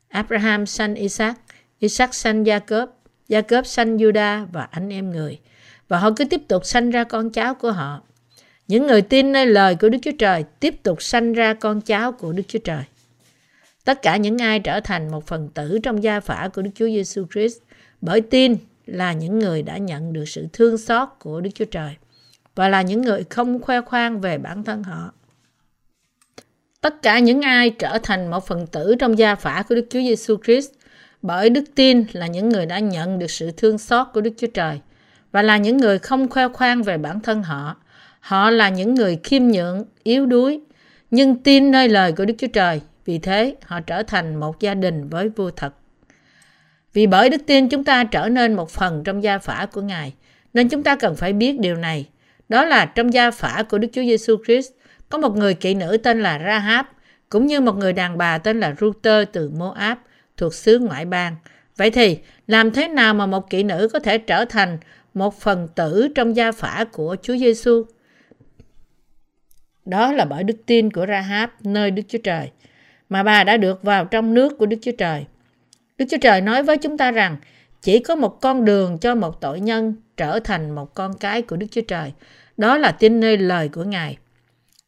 Abraham 0.08 0.66
sanh 0.66 0.94
Isaac, 0.94 1.36
Isaac 1.78 2.14
sanh 2.14 2.44
Jacob, 2.44 2.86
Jacob 3.28 3.62
sanh 3.62 3.96
Judah 3.96 4.46
và 4.52 4.68
anh 4.70 4.92
em 4.92 5.10
người. 5.10 5.38
Và 5.88 5.98
họ 5.98 6.10
cứ 6.16 6.24
tiếp 6.24 6.40
tục 6.48 6.66
sanh 6.66 6.90
ra 6.90 7.04
con 7.04 7.30
cháu 7.30 7.54
của 7.54 7.72
họ. 7.72 8.02
Những 8.68 8.86
người 8.86 9.02
tin 9.02 9.32
nơi 9.32 9.46
lời 9.46 9.76
của 9.80 9.88
Đức 9.88 9.98
Chúa 10.02 10.12
Trời 10.18 10.44
tiếp 10.60 10.82
tục 10.82 11.02
sanh 11.02 11.32
ra 11.32 11.54
con 11.54 11.80
cháu 11.80 12.12
của 12.12 12.32
Đức 12.32 12.42
Chúa 12.48 12.58
Trời. 12.58 12.82
Tất 13.84 14.02
cả 14.02 14.16
những 14.16 14.38
ai 14.38 14.60
trở 14.60 14.80
thành 14.80 15.10
một 15.10 15.26
phần 15.26 15.48
tử 15.48 15.78
trong 15.82 16.02
gia 16.02 16.20
phả 16.20 16.48
của 16.54 16.62
Đức 16.62 16.70
Chúa 16.74 16.86
Giêsu 16.86 17.26
Christ 17.32 17.58
bởi 18.00 18.20
tin 18.20 18.56
là 18.86 19.12
những 19.12 19.38
người 19.38 19.62
đã 19.62 19.78
nhận 19.78 20.12
được 20.12 20.24
sự 20.28 20.46
thương 20.52 20.78
xót 20.78 21.08
của 21.18 21.40
Đức 21.40 21.50
Chúa 21.54 21.64
Trời 21.64 21.96
và 22.54 22.68
là 22.68 22.82
những 22.82 23.02
người 23.02 23.24
không 23.30 23.62
khoe 23.62 23.80
khoang 23.80 24.20
về 24.20 24.38
bản 24.38 24.64
thân 24.64 24.82
họ. 24.82 25.12
Tất 26.80 27.02
cả 27.02 27.18
những 27.18 27.42
ai 27.42 27.70
trở 27.70 27.98
thành 28.02 28.30
một 28.30 28.46
phần 28.46 28.66
tử 28.66 28.94
trong 28.98 29.18
gia 29.18 29.34
phả 29.34 29.64
của 29.68 29.74
Đức 29.74 29.86
Chúa 29.90 30.00
Giêsu 30.00 30.36
Christ 30.44 30.70
bởi 31.22 31.50
đức 31.50 31.64
tin 31.74 32.04
là 32.12 32.26
những 32.26 32.48
người 32.48 32.66
đã 32.66 32.78
nhận 32.78 33.18
được 33.18 33.30
sự 33.30 33.50
thương 33.56 33.78
xót 33.78 34.06
của 34.14 34.20
Đức 34.20 34.30
Chúa 34.36 34.46
Trời 34.54 34.80
và 35.36 35.42
là 35.42 35.56
những 35.56 35.76
người 35.76 35.98
không 35.98 36.28
khoe 36.28 36.48
khoang 36.48 36.82
về 36.82 36.98
bản 36.98 37.20
thân 37.20 37.42
họ. 37.42 37.76
Họ 38.20 38.50
là 38.50 38.68
những 38.68 38.94
người 38.94 39.18
khiêm 39.24 39.42
nhượng, 39.48 39.84
yếu 40.02 40.26
đuối, 40.26 40.60
nhưng 41.10 41.42
tin 41.42 41.70
nơi 41.70 41.88
lời 41.88 42.12
của 42.12 42.24
Đức 42.24 42.34
Chúa 42.38 42.46
Trời. 42.46 42.80
Vì 43.04 43.18
thế, 43.18 43.56
họ 43.64 43.80
trở 43.80 44.02
thành 44.02 44.36
một 44.36 44.60
gia 44.60 44.74
đình 44.74 45.08
với 45.08 45.28
vua 45.28 45.50
thật. 45.50 45.74
Vì 46.92 47.06
bởi 47.06 47.30
đức 47.30 47.42
tin 47.46 47.68
chúng 47.68 47.84
ta 47.84 48.04
trở 48.04 48.28
nên 48.28 48.54
một 48.54 48.70
phần 48.70 49.04
trong 49.04 49.22
gia 49.22 49.38
phả 49.38 49.66
của 49.72 49.80
Ngài, 49.80 50.14
nên 50.54 50.68
chúng 50.68 50.82
ta 50.82 50.96
cần 50.96 51.16
phải 51.16 51.32
biết 51.32 51.60
điều 51.60 51.76
này. 51.76 52.08
Đó 52.48 52.64
là 52.64 52.86
trong 52.86 53.12
gia 53.12 53.30
phả 53.30 53.64
của 53.68 53.78
Đức 53.78 53.88
Chúa 53.92 54.02
Giêsu 54.02 54.36
Christ 54.46 54.70
có 55.08 55.18
một 55.18 55.36
người 55.36 55.54
kỵ 55.54 55.74
nữ 55.74 55.96
tên 56.02 56.22
là 56.22 56.38
Rahab, 56.38 56.86
cũng 57.28 57.46
như 57.46 57.60
một 57.60 57.76
người 57.76 57.92
đàn 57.92 58.18
bà 58.18 58.38
tên 58.38 58.60
là 58.60 58.74
Ruther 58.80 59.28
từ 59.32 59.50
Moab, 59.50 59.98
thuộc 60.36 60.54
xứ 60.54 60.78
ngoại 60.78 61.04
bang. 61.04 61.36
Vậy 61.76 61.90
thì, 61.90 62.18
làm 62.46 62.70
thế 62.70 62.88
nào 62.88 63.14
mà 63.14 63.26
một 63.26 63.50
kỵ 63.50 63.62
nữ 63.62 63.88
có 63.92 63.98
thể 63.98 64.18
trở 64.18 64.44
thành 64.44 64.78
một 65.16 65.40
phần 65.40 65.68
tử 65.74 66.08
trong 66.14 66.36
gia 66.36 66.52
phả 66.52 66.84
của 66.92 67.16
Chúa 67.22 67.36
Giêsu? 67.36 67.84
Đó 69.84 70.12
là 70.12 70.24
bởi 70.24 70.44
đức 70.44 70.56
tin 70.66 70.90
của 70.90 71.06
Rahab 71.06 71.50
nơi 71.62 71.90
Đức 71.90 72.02
Chúa 72.08 72.18
Trời, 72.24 72.50
mà 73.08 73.22
bà 73.22 73.44
đã 73.44 73.56
được 73.56 73.82
vào 73.82 74.04
trong 74.04 74.34
nước 74.34 74.58
của 74.58 74.66
Đức 74.66 74.76
Chúa 74.82 74.92
Trời. 74.98 75.24
Đức 75.98 76.04
Chúa 76.10 76.16
Trời 76.20 76.40
nói 76.40 76.62
với 76.62 76.76
chúng 76.76 76.98
ta 76.98 77.10
rằng 77.10 77.36
chỉ 77.82 77.98
có 77.98 78.14
một 78.14 78.40
con 78.40 78.64
đường 78.64 78.98
cho 78.98 79.14
một 79.14 79.40
tội 79.40 79.60
nhân 79.60 79.94
trở 80.16 80.40
thành 80.40 80.74
một 80.74 80.94
con 80.94 81.14
cái 81.18 81.42
của 81.42 81.56
Đức 81.56 81.66
Chúa 81.70 81.82
Trời. 81.88 82.12
Đó 82.56 82.78
là 82.78 82.92
tin 82.92 83.20
nơi 83.20 83.38
lời 83.38 83.68
của 83.68 83.84
Ngài. 83.84 84.16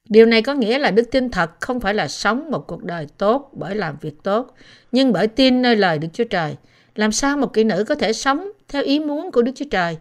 Điều 0.08 0.26
này 0.26 0.42
có 0.42 0.54
nghĩa 0.54 0.78
là 0.78 0.90
đức 0.90 1.10
tin 1.10 1.30
thật 1.30 1.60
không 1.60 1.80
phải 1.80 1.94
là 1.94 2.08
sống 2.08 2.50
một 2.50 2.66
cuộc 2.66 2.84
đời 2.84 3.06
tốt 3.18 3.50
bởi 3.52 3.74
làm 3.74 3.96
việc 4.00 4.22
tốt, 4.22 4.54
nhưng 4.92 5.12
bởi 5.12 5.26
tin 5.26 5.62
nơi 5.62 5.76
lời 5.76 5.98
Đức 5.98 6.08
Chúa 6.12 6.24
Trời. 6.24 6.56
Làm 6.94 7.12
sao 7.12 7.36
một 7.36 7.52
kỹ 7.52 7.64
nữ 7.64 7.84
có 7.88 7.94
thể 7.94 8.12
sống 8.12 8.48
theo 8.68 8.82
ý 8.82 9.00
muốn 9.00 9.32
của 9.32 9.42
Đức 9.42 9.52
Chúa 9.54 9.68
Trời? 9.70 9.96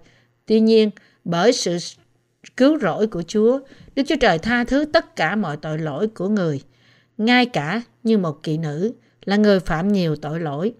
Tuy 0.47 0.59
nhiên, 0.59 0.89
bởi 1.23 1.53
sự 1.53 1.77
cứu 2.57 2.79
rỗi 2.79 3.07
của 3.07 3.23
Chúa, 3.27 3.59
Đức 3.95 4.03
Chúa 4.07 4.15
Trời 4.15 4.39
tha 4.39 4.63
thứ 4.63 4.85
tất 4.85 5.15
cả 5.15 5.35
mọi 5.35 5.57
tội 5.57 5.77
lỗi 5.77 6.07
của 6.07 6.29
người, 6.29 6.61
ngay 7.17 7.45
cả 7.45 7.81
như 8.03 8.17
một 8.17 8.44
kỵ 8.44 8.57
nữ 8.57 8.94
là 9.25 9.35
người 9.35 9.59
phạm 9.59 9.88
nhiều 9.94 10.15
tội 10.15 10.39
lỗi. 10.39 10.73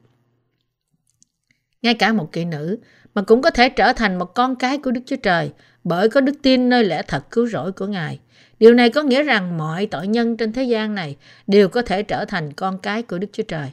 Ngay 1.82 1.94
cả 1.94 2.14
một 2.14 2.32
kỵ 2.32 2.46
nữ 2.46 2.78
mà 3.14 3.22
cũng 3.22 3.42
có 3.42 3.50
thể 3.50 3.70
trở 3.70 3.94
thành 3.94 4.20
một 4.20 4.34
con 4.36 4.56
cái 4.56 4.78
của 4.78 4.92
Đức 4.92 5.02
Chúa 5.06 5.16
Trời 5.16 5.52
bởi 5.84 6.10
có 6.10 6.22
đức 6.22 6.34
tin 6.42 6.70
nơi 6.70 6.84
lẽ 6.84 7.02
thật 7.08 7.24
cứu 7.32 7.48
rỗi 7.48 7.72
của 7.72 7.88
Ngài. 7.88 8.20
Điều 8.60 8.74
này 8.74 8.90
có 8.90 9.04
nghĩa 9.04 9.24
rằng 9.24 9.58
mọi 9.58 9.86
tội 9.86 10.08
nhân 10.08 10.38
trên 10.38 10.54
thế 10.54 10.64
gian 10.64 10.96
này 10.96 11.18
đều 11.48 11.70
có 11.70 11.82
thể 11.82 12.04
trở 12.04 12.26
thành 12.26 12.54
con 12.54 12.80
cái 12.80 13.04
của 13.04 13.18
Đức 13.18 13.28
Chúa 13.32 13.44
Trời. 13.44 13.70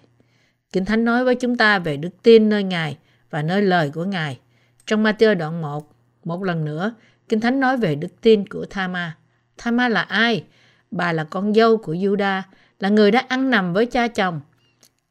Kinh 0.72 0.84
Thánh 0.84 1.04
nói 1.04 1.24
với 1.24 1.34
chúng 1.34 1.56
ta 1.56 1.78
về 1.78 1.96
đức 1.96 2.22
tin 2.22 2.48
nơi 2.48 2.62
Ngài 2.62 2.96
và 3.30 3.42
nơi 3.42 3.62
lời 3.62 3.90
của 3.94 4.04
Ngài. 4.04 4.38
Trong 4.86 5.04
Matthew 5.04 5.34
đoạn 5.34 5.62
1, 5.62 5.92
một 6.24 6.42
lần 6.42 6.64
nữa, 6.64 6.94
Kinh 7.28 7.40
Thánh 7.40 7.60
nói 7.60 7.76
về 7.76 7.94
đức 7.94 8.20
tin 8.20 8.48
của 8.48 8.66
Thama. 8.70 9.16
Thama 9.58 9.88
là 9.88 10.02
ai? 10.02 10.44
Bà 10.90 11.12
là 11.12 11.24
con 11.24 11.54
dâu 11.54 11.76
của 11.76 11.94
Juda, 11.94 12.42
là 12.80 12.88
người 12.88 13.10
đã 13.10 13.24
ăn 13.28 13.50
nằm 13.50 13.72
với 13.72 13.86
cha 13.86 14.08
chồng. 14.08 14.40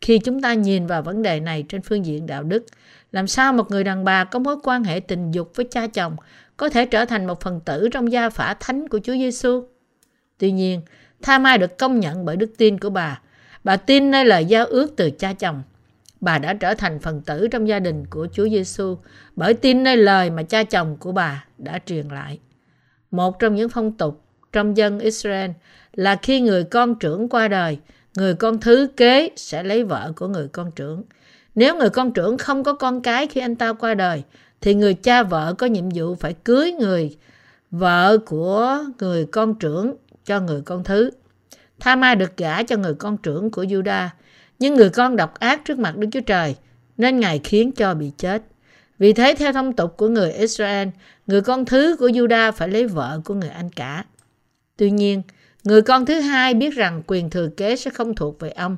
Khi 0.02 0.20
chúng 0.20 0.42
ta 0.42 0.54
nhìn 0.54 0.88
vào 0.88 1.02
vấn 1.02 1.22
đề 1.22 1.40
này 1.40 1.64
trên 1.70 1.82
phương 1.82 2.06
diện 2.06 2.26
đạo 2.26 2.44
đức, 2.44 2.66
làm 3.12 3.28
sao 3.28 3.54
một 3.54 3.72
người 3.72 3.84
đàn 3.84 4.04
bà 4.04 4.24
có 4.24 4.40
mối 4.40 4.56
quan 4.64 4.84
hệ 4.84 5.00
tình 5.00 5.32
dục 5.32 5.52
với 5.56 5.68
cha 5.72 5.88
chồng 5.88 6.16
có 6.58 6.70
thể 6.70 6.86
trở 6.86 7.06
thành 7.06 7.28
một 7.28 7.42
phần 7.42 7.60
tử 7.66 7.90
trong 7.92 8.12
gia 8.12 8.30
phả 8.30 8.54
thánh 8.60 8.88
của 8.88 9.00
Chúa 9.04 9.14
Giêsu. 9.14 9.64
Tuy 10.38 10.52
nhiên, 10.52 10.82
Tha 11.22 11.40
Mai 11.40 11.58
được 11.58 11.78
công 11.78 12.00
nhận 12.00 12.26
bởi 12.26 12.38
đức 12.38 12.54
tin 12.58 12.80
của 12.80 12.90
bà. 12.90 13.22
Bà 13.64 13.78
tin 13.78 14.12
nơi 14.12 14.26
lời 14.26 14.46
giao 14.46 14.66
ước 14.66 14.94
từ 14.98 15.12
cha 15.12 15.34
chồng. 15.34 15.64
Bà 16.24 16.38
đã 16.38 16.54
trở 16.54 16.74
thành 16.74 17.00
phần 17.00 17.22
tử 17.22 17.48
trong 17.52 17.68
gia 17.68 17.80
đình 17.80 18.06
của 18.06 18.28
Chúa 18.34 18.50
Giêsu 18.50 18.98
bởi 19.36 19.54
tin 19.54 19.84
nơi 19.84 19.98
lời 19.98 20.30
mà 20.30 20.44
cha 20.44 20.64
chồng 20.64 20.98
của 21.00 21.12
bà 21.12 21.46
đã 21.58 21.80
truyền 21.86 22.08
lại. 22.08 22.40
Một 23.12 23.40
trong 23.40 23.56
những 23.56 23.70
phong 23.70 23.92
tục 23.98 24.22
trong 24.52 24.78
dân 24.78 25.00
Israel 25.00 25.52
là 25.94 26.16
khi 26.16 26.42
người 26.42 26.64
con 26.64 26.96
trưởng 26.96 27.30
qua 27.30 27.48
đời, 27.48 27.78
người 28.16 28.36
con 28.36 28.60
thứ 28.60 28.88
kế 28.98 29.30
sẽ 29.36 29.64
lấy 29.64 29.84
vợ 29.84 30.14
của 30.16 30.28
người 30.28 30.48
con 30.48 30.72
trưởng. 30.72 31.04
Nếu 31.56 31.76
người 31.76 31.90
con 31.90 32.14
trưởng 32.14 32.38
không 32.38 32.64
có 32.64 32.74
con 32.74 33.02
cái 33.02 33.28
khi 33.28 33.42
anh 33.42 33.56
ta 33.56 33.74
qua 33.74 33.94
đời, 33.94 34.24
thì 34.62 34.74
người 34.74 34.94
cha 34.94 35.24
vợ 35.24 35.54
có 35.58 35.68
nhiệm 35.68 35.90
vụ 35.94 36.16
phải 36.16 36.34
cưới 36.44 36.72
người 36.72 37.18
vợ 37.72 38.18
của 38.26 38.80
người 39.00 39.26
con 39.26 39.56
trưởng 39.56 39.96
cho 40.26 40.40
người 40.40 40.62
con 40.62 40.84
thứ. 40.84 41.12
Tha-ma 41.80 42.16
được 42.16 42.38
gả 42.38 42.64
cho 42.64 42.78
người 42.78 42.94
con 42.94 43.18
trưởng 43.18 43.52
của 43.52 43.64
Juda, 43.64 44.08
nhưng 44.60 44.76
người 44.76 44.90
con 44.90 45.16
độc 45.16 45.40
ác 45.40 45.66
trước 45.66 45.80
mặt 45.80 45.98
Đức 45.98 46.08
Chúa 46.12 46.22
Trời, 46.22 46.56
nên 46.98 47.20
Ngài 47.20 47.40
khiến 47.44 47.72
cho 47.72 47.94
bị 47.94 48.12
chết. 48.18 48.44
Vì 49.00 49.14
thế 49.14 49.36
theo 49.38 49.54
thông 49.54 49.74
tục 49.74 49.98
của 49.98 50.08
người 50.08 50.32
Israel, 50.32 50.88
người 51.28 51.42
con 51.42 51.66
thứ 51.66 51.96
của 52.00 52.10
Juda 52.10 52.52
phải 52.52 52.70
lấy 52.70 52.88
vợ 52.88 53.22
của 53.26 53.34
người 53.34 53.50
anh 53.50 53.70
cả. 53.70 54.06
Tuy 54.78 54.92
nhiên, 54.92 55.22
người 55.64 55.82
con 55.82 56.06
thứ 56.06 56.20
hai 56.20 56.54
biết 56.54 56.74
rằng 56.74 57.02
quyền 57.08 57.30
thừa 57.30 57.48
kế 57.58 57.76
sẽ 57.76 57.92
không 57.92 58.16
thuộc 58.16 58.40
về 58.40 58.50
ông, 58.50 58.78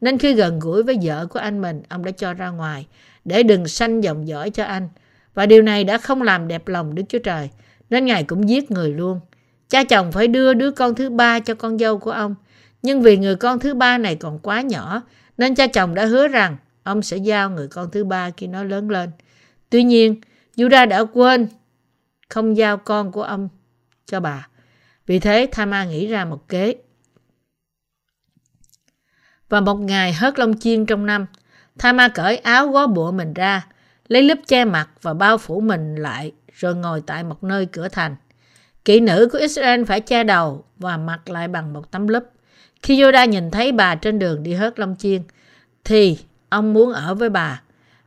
nên 0.00 0.18
khi 0.18 0.34
gần 0.34 0.58
gũi 0.58 0.82
với 0.82 0.98
vợ 1.02 1.26
của 1.26 1.38
anh 1.38 1.62
mình, 1.62 1.82
ông 1.88 2.04
đã 2.04 2.10
cho 2.10 2.34
ra 2.34 2.50
ngoài 2.50 2.86
để 3.24 3.42
đừng 3.42 3.68
sanh 3.68 4.04
dòng 4.04 4.28
dõi 4.28 4.50
cho 4.50 4.64
anh. 4.64 4.88
Và 5.34 5.46
điều 5.46 5.62
này 5.62 5.84
đã 5.84 5.98
không 5.98 6.22
làm 6.22 6.48
đẹp 6.48 6.68
lòng 6.68 6.94
Đức 6.94 7.02
Chúa 7.08 7.18
Trời, 7.18 7.48
nên 7.90 8.04
Ngài 8.04 8.24
cũng 8.24 8.48
giết 8.48 8.70
người 8.70 8.90
luôn. 8.90 9.20
Cha 9.68 9.84
chồng 9.84 10.12
phải 10.12 10.28
đưa 10.28 10.54
đứa 10.54 10.70
con 10.70 10.94
thứ 10.94 11.10
ba 11.10 11.40
cho 11.40 11.54
con 11.54 11.78
dâu 11.78 11.98
của 11.98 12.10
ông. 12.10 12.34
Nhưng 12.84 13.02
vì 13.02 13.16
người 13.16 13.36
con 13.36 13.58
thứ 13.58 13.74
ba 13.74 13.98
này 13.98 14.16
còn 14.16 14.38
quá 14.38 14.60
nhỏ, 14.60 15.02
nên 15.38 15.54
cha 15.54 15.66
chồng 15.66 15.94
đã 15.94 16.04
hứa 16.04 16.28
rằng 16.28 16.56
ông 16.82 17.02
sẽ 17.02 17.16
giao 17.16 17.50
người 17.50 17.68
con 17.68 17.90
thứ 17.90 18.04
ba 18.04 18.30
khi 18.30 18.46
nó 18.46 18.62
lớn 18.62 18.90
lên. 18.90 19.10
Tuy 19.70 19.84
nhiên, 19.84 20.20
Judah 20.56 20.88
đã 20.88 21.04
quên 21.04 21.48
không 22.28 22.56
giao 22.56 22.76
con 22.76 23.12
của 23.12 23.22
ông 23.22 23.48
cho 24.06 24.20
bà. 24.20 24.48
Vì 25.06 25.18
thế, 25.18 25.48
Thama 25.52 25.84
nghĩ 25.84 26.06
ra 26.06 26.24
một 26.24 26.48
kế. 26.48 26.74
Và 29.48 29.60
một 29.60 29.74
ngày 29.74 30.12
hớt 30.12 30.38
lông 30.38 30.58
chiên 30.58 30.86
trong 30.86 31.06
năm, 31.06 31.26
Thama 31.78 32.08
cởi 32.08 32.36
áo 32.36 32.68
gói 32.68 32.86
bụa 32.86 33.12
mình 33.12 33.34
ra, 33.34 33.66
lấy 34.08 34.22
lớp 34.22 34.38
che 34.46 34.64
mặt 34.64 34.88
và 35.02 35.14
bao 35.14 35.38
phủ 35.38 35.60
mình 35.60 35.96
lại, 35.96 36.32
rồi 36.52 36.74
ngồi 36.74 37.02
tại 37.06 37.24
một 37.24 37.44
nơi 37.44 37.66
cửa 37.66 37.88
thành. 37.88 38.16
Kỵ 38.84 39.00
nữ 39.00 39.28
của 39.32 39.38
Israel 39.38 39.84
phải 39.84 40.00
che 40.00 40.24
đầu 40.24 40.64
và 40.76 40.96
mặc 40.96 41.30
lại 41.30 41.48
bằng 41.48 41.72
một 41.72 41.90
tấm 41.90 42.08
lớp. 42.08 42.24
Khi 42.84 43.02
Yoda 43.02 43.24
nhìn 43.24 43.50
thấy 43.50 43.72
bà 43.72 43.94
trên 43.94 44.18
đường 44.18 44.42
đi 44.42 44.52
hớt 44.54 44.78
lông 44.78 44.96
chiên, 44.96 45.22
thì 45.84 46.18
ông 46.48 46.72
muốn 46.72 46.92
ở 46.92 47.14
với 47.14 47.30
bà. 47.30 47.62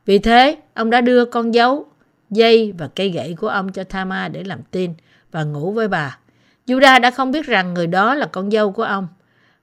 Vì 0.06 0.18
thế, 0.18 0.56
ông 0.74 0.90
đã 0.90 1.00
đưa 1.00 1.24
con 1.24 1.54
dấu, 1.54 1.86
dây 2.30 2.74
và 2.78 2.88
cây 2.94 3.10
gậy 3.10 3.34
của 3.38 3.48
ông 3.48 3.72
cho 3.72 3.84
Thama 3.84 4.28
để 4.28 4.44
làm 4.44 4.60
tin 4.70 4.94
và 5.32 5.44
ngủ 5.44 5.72
với 5.72 5.88
bà. 5.88 6.18
Yoda 6.68 6.98
đã 6.98 7.10
không 7.10 7.30
biết 7.30 7.46
rằng 7.46 7.74
người 7.74 7.86
đó 7.86 8.14
là 8.14 8.26
con 8.26 8.50
dâu 8.50 8.72
của 8.72 8.82
ông. 8.82 9.08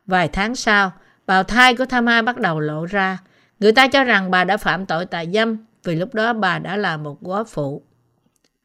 Vài 0.05 0.27
tháng 0.27 0.55
sau, 0.55 0.91
bào 1.25 1.43
thai 1.43 1.75
của 1.75 1.85
Thama 1.85 2.21
bắt 2.21 2.37
đầu 2.37 2.59
lộ 2.59 2.85
ra. 2.85 3.17
Người 3.59 3.71
ta 3.71 3.87
cho 3.87 4.03
rằng 4.03 4.31
bà 4.31 4.43
đã 4.43 4.57
phạm 4.57 4.85
tội 4.85 5.05
tà 5.05 5.25
dâm 5.25 5.57
vì 5.83 5.95
lúc 5.95 6.13
đó 6.13 6.33
bà 6.33 6.59
đã 6.59 6.77
là 6.77 6.97
một 6.97 7.21
góa 7.21 7.43
phụ. 7.43 7.81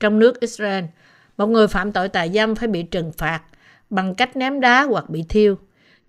Trong 0.01 0.19
nước 0.19 0.41
Israel, 0.41 0.85
một 1.37 1.47
người 1.47 1.69
phạm 1.69 1.93
tội 1.93 2.09
tà 2.09 2.29
dâm 2.29 2.55
phải 2.55 2.69
bị 2.69 2.83
trừng 2.83 3.13
phạt 3.13 3.41
bằng 3.91 4.15
cách 4.15 4.37
ném 4.37 4.61
đá 4.61 4.83
hoặc 4.83 5.11
bị 5.11 5.25
thiêu. 5.29 5.59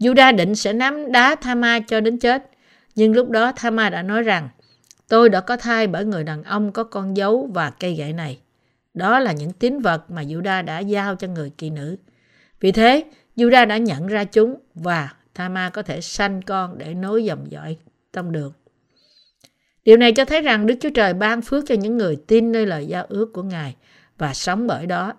Juda 0.02 0.36
định 0.36 0.56
sẽ 0.56 0.74
nắm 0.74 1.12
đá 1.12 1.36
Thama 1.36 1.80
cho 1.80 2.02
đến 2.02 2.20
chết. 2.20 2.50
Nhưng 2.96 3.14
lúc 3.14 3.30
đó 3.30 3.52
Thama 3.56 3.90
đã 3.90 4.02
nói 4.02 4.24
rằng 4.24 4.50
tôi 5.08 5.30
đã 5.30 5.42
có 5.42 5.58
thai 5.58 5.88
bởi 5.88 6.06
người 6.06 6.24
đàn 6.24 6.44
ông 6.44 6.72
có 6.72 6.84
con 6.84 7.18
dấu 7.18 7.50
và 7.54 7.70
cây 7.70 7.96
gậy 7.96 8.14
này. 8.14 8.40
Đó 8.94 9.20
là 9.20 9.32
những 9.32 9.52
tín 9.52 9.80
vật 9.80 10.12
mà 10.12 10.24
Juda 10.24 10.66
đã 10.66 10.80
giao 10.80 11.16
cho 11.16 11.28
người 11.28 11.52
kỳ 11.58 11.70
nữ. 11.70 11.96
Vì 12.60 12.72
thế, 12.72 13.04
Juda 13.36 13.68
đã 13.68 13.78
nhận 13.78 14.08
ra 14.08 14.24
chúng 14.24 14.56
và 14.76 15.10
Thama 15.34 15.70
có 15.70 15.82
thể 15.82 16.02
sanh 16.02 16.42
con 16.42 16.78
để 16.78 16.94
nối 16.94 17.26
dòng 17.26 17.52
dõi 17.52 17.78
tông 18.12 18.32
đường. 18.32 18.54
Điều 19.86 19.98
này 19.98 20.12
cho 20.12 20.26
thấy 20.26 20.42
rằng 20.42 20.68
Đức 20.68 20.76
Chúa 20.82 20.90
Trời 20.90 21.14
ban 21.14 21.42
phước 21.42 21.64
cho 21.68 21.76
những 21.76 21.98
người 21.98 22.16
tin 22.28 22.52
nơi 22.52 22.66
lời 22.66 22.86
giao 22.86 23.06
ước 23.10 23.34
của 23.34 23.44
Ngài 23.44 23.76
và 24.18 24.34
sống 24.34 24.68
bởi 24.68 24.86
đó. 24.86 25.14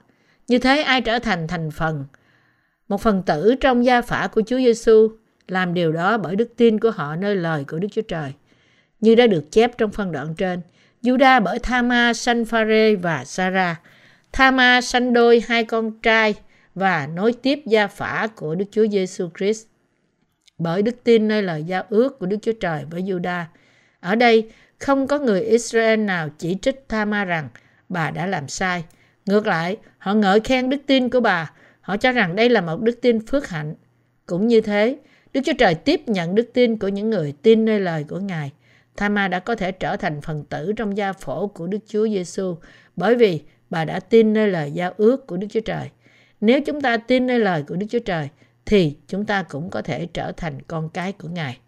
Như 0.48 0.58
thế 0.58 0.82
ai 0.82 1.00
trở 1.00 1.18
thành 1.18 1.48
thành 1.48 1.70
phần, 1.70 2.04
một 2.92 3.00
phần 3.00 3.22
tử 3.22 3.54
trong 3.60 3.84
gia 3.84 4.02
phả 4.02 4.28
của 4.32 4.42
Chúa 4.46 4.56
Giêsu 4.56 5.08
làm 5.48 5.74
điều 5.74 5.92
đó 5.92 6.18
bởi 6.18 6.36
đức 6.36 6.48
tin 6.56 6.80
của 6.80 6.90
họ 6.90 7.16
nơi 7.16 7.36
lời 7.36 7.64
của 7.68 7.78
Đức 7.78 7.88
Chúa 7.92 8.02
Trời. 8.02 8.32
Như 9.00 9.14
đã 9.14 9.26
được 9.26 9.52
chép 9.52 9.78
trong 9.78 9.90
phân 9.90 10.12
đoạn 10.12 10.34
trên, 10.34 10.60
Juda 11.02 11.42
bởi 11.42 11.58
Thama 11.58 12.12
sanh 12.12 12.44
Phare 12.44 12.94
và 12.94 13.24
Sarah. 13.24 13.80
Thama 14.32 14.80
sanh 14.80 15.12
đôi 15.12 15.42
hai 15.48 15.64
con 15.64 16.00
trai 16.00 16.34
và 16.74 17.06
nối 17.06 17.32
tiếp 17.32 17.60
gia 17.66 17.86
phả 17.86 18.28
của 18.36 18.54
Đức 18.54 18.64
Chúa 18.70 18.86
Giêsu 18.86 19.28
Christ. 19.38 19.66
Bởi 20.58 20.82
đức 20.82 21.04
tin 21.04 21.28
nơi 21.28 21.42
lời 21.42 21.64
giao 21.64 21.84
ước 21.88 22.18
của 22.18 22.26
Đức 22.26 22.36
Chúa 22.42 22.52
Trời 22.60 22.84
với 22.90 23.02
Juda. 23.02 23.44
Ở 24.00 24.14
đây, 24.14 24.50
không 24.78 25.06
có 25.06 25.18
người 25.18 25.40
Israel 25.40 26.00
nào 26.00 26.28
chỉ 26.38 26.56
trích 26.62 26.84
Thama 26.88 27.24
rằng 27.24 27.48
bà 27.88 28.10
đã 28.10 28.26
làm 28.26 28.48
sai. 28.48 28.84
Ngược 29.26 29.46
lại, 29.46 29.76
họ 29.98 30.14
ngợi 30.14 30.40
khen 30.40 30.70
đức 30.70 30.80
tin 30.86 31.08
của 31.08 31.20
bà. 31.20 31.52
Họ 31.82 31.96
cho 31.96 32.12
rằng 32.12 32.36
đây 32.36 32.48
là 32.48 32.60
một 32.60 32.80
đức 32.80 32.98
tin 33.02 33.26
phước 33.26 33.48
hạnh. 33.48 33.74
Cũng 34.26 34.46
như 34.46 34.60
thế, 34.60 34.98
Đức 35.32 35.40
Chúa 35.44 35.52
Trời 35.58 35.74
tiếp 35.74 36.00
nhận 36.06 36.34
đức 36.34 36.50
tin 36.54 36.78
của 36.78 36.88
những 36.88 37.10
người 37.10 37.34
tin 37.42 37.64
nơi 37.64 37.80
lời 37.80 38.04
của 38.08 38.20
Ngài. 38.20 38.52
Thama 38.96 39.28
đã 39.28 39.38
có 39.38 39.54
thể 39.54 39.72
trở 39.72 39.96
thành 39.96 40.20
phần 40.20 40.44
tử 40.44 40.72
trong 40.76 40.96
gia 40.96 41.12
phổ 41.12 41.46
của 41.46 41.66
Đức 41.66 41.78
Chúa 41.86 42.08
Giêsu 42.08 42.56
bởi 42.96 43.16
vì 43.16 43.42
bà 43.70 43.84
đã 43.84 44.00
tin 44.00 44.32
nơi 44.32 44.48
lời 44.48 44.70
giao 44.72 44.94
ước 44.96 45.26
của 45.26 45.36
Đức 45.36 45.46
Chúa 45.50 45.60
Trời. 45.60 45.90
Nếu 46.40 46.60
chúng 46.60 46.80
ta 46.80 46.96
tin 46.96 47.26
nơi 47.26 47.38
lời 47.38 47.64
của 47.68 47.76
Đức 47.76 47.86
Chúa 47.90 47.98
Trời 47.98 48.28
thì 48.66 48.96
chúng 49.08 49.26
ta 49.26 49.42
cũng 49.42 49.70
có 49.70 49.82
thể 49.82 50.06
trở 50.06 50.32
thành 50.32 50.62
con 50.62 50.88
cái 50.88 51.12
của 51.12 51.28
Ngài. 51.28 51.58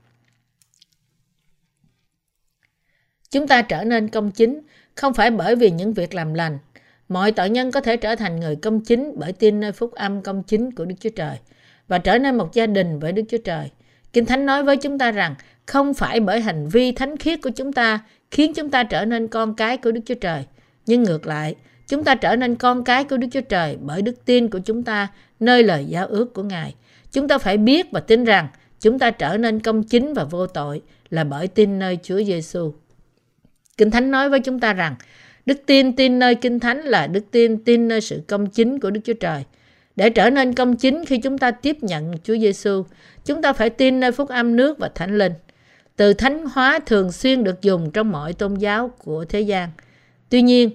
Chúng 3.31 3.49
ta 3.49 3.63
trở 3.63 3.85
nên 3.85 4.09
công 4.09 4.31
chính 4.31 4.61
không 4.95 5.15
phải 5.15 5.31
bởi 5.31 5.57
vì 5.57 5.71
những 5.71 5.93
việc 5.93 6.15
làm 6.15 6.35
lành. 6.35 6.59
Mọi 7.09 7.33
tội 7.33 7.51
nhân 7.51 7.71
có 7.71 7.81
thể 7.81 7.97
trở 7.97 8.17
thành 8.17 8.41
người 8.41 8.57
công 8.57 8.81
chính 8.81 9.13
bởi 9.17 9.33
tin 9.33 9.61
nơi 9.61 9.73
phúc 9.73 9.93
âm 9.93 10.23
công 10.23 10.43
chính 10.43 10.71
của 10.71 10.85
Đức 10.85 10.95
Chúa 11.01 11.11
Trời 11.17 11.37
và 11.89 11.99
trở 11.99 12.19
nên 12.19 12.37
một 12.39 12.53
gia 12.53 12.67
đình 12.67 12.99
với 12.99 13.13
Đức 13.13 13.23
Chúa 13.29 13.39
Trời. 13.45 13.71
Kinh 14.13 14.27
Thánh 14.27 14.47
nói 14.47 14.63
với 14.63 14.77
chúng 14.77 14.99
ta 14.99 15.11
rằng 15.11 15.35
không 15.67 15.95
phải 15.95 16.21
bởi 16.21 16.41
hành 16.41 16.69
vi 16.69 16.93
thánh 16.93 17.17
khiết 17.17 17.43
của 17.43 17.51
chúng 17.51 17.73
ta 17.73 18.01
khiến 18.31 18.53
chúng 18.55 18.71
ta 18.71 18.85
trở 18.85 19.05
nên 19.05 19.29
con 19.29 19.55
cái 19.55 19.77
của 19.77 19.93
Đức 19.93 20.01
Chúa 20.07 20.15
Trời. 20.15 20.45
Nhưng 20.87 21.03
ngược 21.03 21.27
lại, 21.27 21.55
chúng 21.89 22.05
ta 22.05 22.15
trở 22.15 22.37
nên 22.37 22.57
con 22.57 22.85
cái 22.85 23.05
của 23.05 23.17
Đức 23.17 23.27
Chúa 23.33 23.41
Trời 23.41 23.79
bởi 23.81 24.03
đức 24.03 24.25
tin 24.25 24.51
của 24.51 24.59
chúng 24.65 24.83
ta 24.83 25.09
nơi 25.41 25.63
lời 25.63 25.85
giao 25.85 26.07
ước 26.07 26.35
của 26.35 26.43
Ngài. 26.43 26.75
Chúng 27.13 27.29
ta 27.29 27.39
phải 27.39 27.59
biết 27.59 27.87
và 27.93 28.01
tin 28.01 28.25
rằng 28.25 28.49
chúng 28.81 28.99
ta 28.99 29.11
trở 29.11 29.37
nên 29.37 29.61
công 29.61 29.83
chính 29.83 30.15
và 30.15 30.25
vô 30.25 30.47
tội 30.47 30.83
là 31.11 31.25
bởi 31.25 31.49
tin 31.49 31.79
nơi 31.79 31.99
Chúa 32.03 32.23
Giêsu. 32.23 32.73
Kinh 33.77 33.91
Thánh 33.91 34.11
nói 34.11 34.29
với 34.29 34.41
chúng 34.41 34.61
ta 34.61 34.73
rằng 34.73 34.95
đức 35.47 35.63
tin 35.67 35.97
tin 35.97 36.19
nơi 36.19 36.35
Kinh 36.35 36.61
Thánh 36.61 36.81
là 36.81 37.07
đức 37.07 37.25
tin 37.31 37.65
tin 37.65 37.89
nơi 37.89 38.01
sự 38.01 38.23
công 38.29 38.47
chính 38.47 38.81
của 38.81 38.91
Đức 38.91 39.01
Chúa 39.05 39.13
Trời. 39.13 39.45
Để 39.97 40.11
trở 40.11 40.31
nên 40.31 40.55
công 40.55 40.77
chính 40.77 41.05
khi 41.05 41.19
chúng 41.19 41.39
ta 41.39 41.51
tiếp 41.51 41.77
nhận 41.81 42.13
Chúa 42.25 42.37
Giêsu, 42.37 42.85
chúng 43.25 43.43
ta 43.43 43.53
phải 43.53 43.71
tin 43.71 44.01
nơi 44.01 44.13
phúc 44.13 44.29
âm 44.29 44.57
nước 44.57 44.79
và 44.79 44.91
thánh 44.95 45.19
linh. 45.19 45.33
Từ 45.97 46.15
thánh 46.15 46.45
hóa 46.47 46.79
thường 46.87 47.13
xuyên 47.13 47.45
được 47.45 47.63
dùng 47.63 47.91
trong 47.91 48.13
mọi 48.13 48.33
tôn 48.33 48.55
giáo 48.55 48.89
của 48.89 49.25
thế 49.25 49.41
gian. 49.41 49.69
Tuy 50.29 50.43
nhiên, 50.43 50.71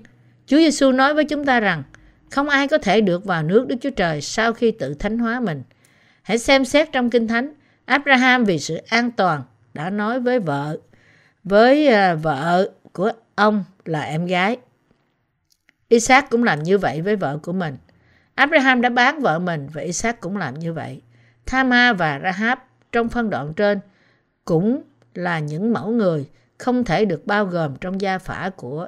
Chúa 0.47 0.57
Giêsu 0.57 0.91
nói 0.91 1.13
với 1.13 1.25
chúng 1.25 1.45
ta 1.45 1.59
rằng 1.59 1.83
không 2.29 2.49
ai 2.49 2.67
có 2.67 2.77
thể 2.77 3.01
được 3.01 3.25
vào 3.25 3.43
nước 3.43 3.67
Đức 3.67 3.75
Chúa 3.81 3.89
Trời 3.89 4.21
sau 4.21 4.53
khi 4.53 4.71
tự 4.71 4.93
thánh 4.93 5.17
hóa 5.17 5.39
mình. 5.39 5.63
Hãy 6.21 6.37
xem 6.37 6.65
xét 6.65 6.91
trong 6.91 7.09
Kinh 7.09 7.27
Thánh, 7.27 7.53
Abraham 7.85 8.45
vì 8.45 8.59
sự 8.59 8.75
an 8.75 9.11
toàn 9.11 9.43
đã 9.73 9.89
nói 9.89 10.19
với 10.19 10.39
vợ, 10.39 10.77
với 11.43 11.87
à, 11.87 12.15
vợ 12.15 12.69
của 12.93 13.11
ông 13.39 13.63
là 13.85 14.01
em 14.01 14.25
gái. 14.25 14.57
Isaac 15.87 16.29
cũng 16.29 16.43
làm 16.43 16.63
như 16.63 16.77
vậy 16.77 17.01
với 17.01 17.15
vợ 17.15 17.37
của 17.43 17.53
mình. 17.53 17.77
Abraham 18.35 18.81
đã 18.81 18.89
bán 18.89 19.19
vợ 19.19 19.39
mình 19.39 19.67
và 19.73 19.81
Isaac 19.81 20.21
cũng 20.21 20.37
làm 20.37 20.59
như 20.59 20.73
vậy. 20.73 21.01
Thama 21.45 21.93
và 21.93 22.19
Rahab 22.23 22.59
trong 22.91 23.09
phân 23.09 23.29
đoạn 23.29 23.53
trên 23.53 23.79
cũng 24.45 24.81
là 25.13 25.39
những 25.39 25.73
mẫu 25.73 25.91
người 25.91 26.29
không 26.57 26.83
thể 26.83 27.05
được 27.05 27.25
bao 27.25 27.45
gồm 27.45 27.75
trong 27.75 28.01
gia 28.01 28.17
phả 28.17 28.51
của 28.55 28.87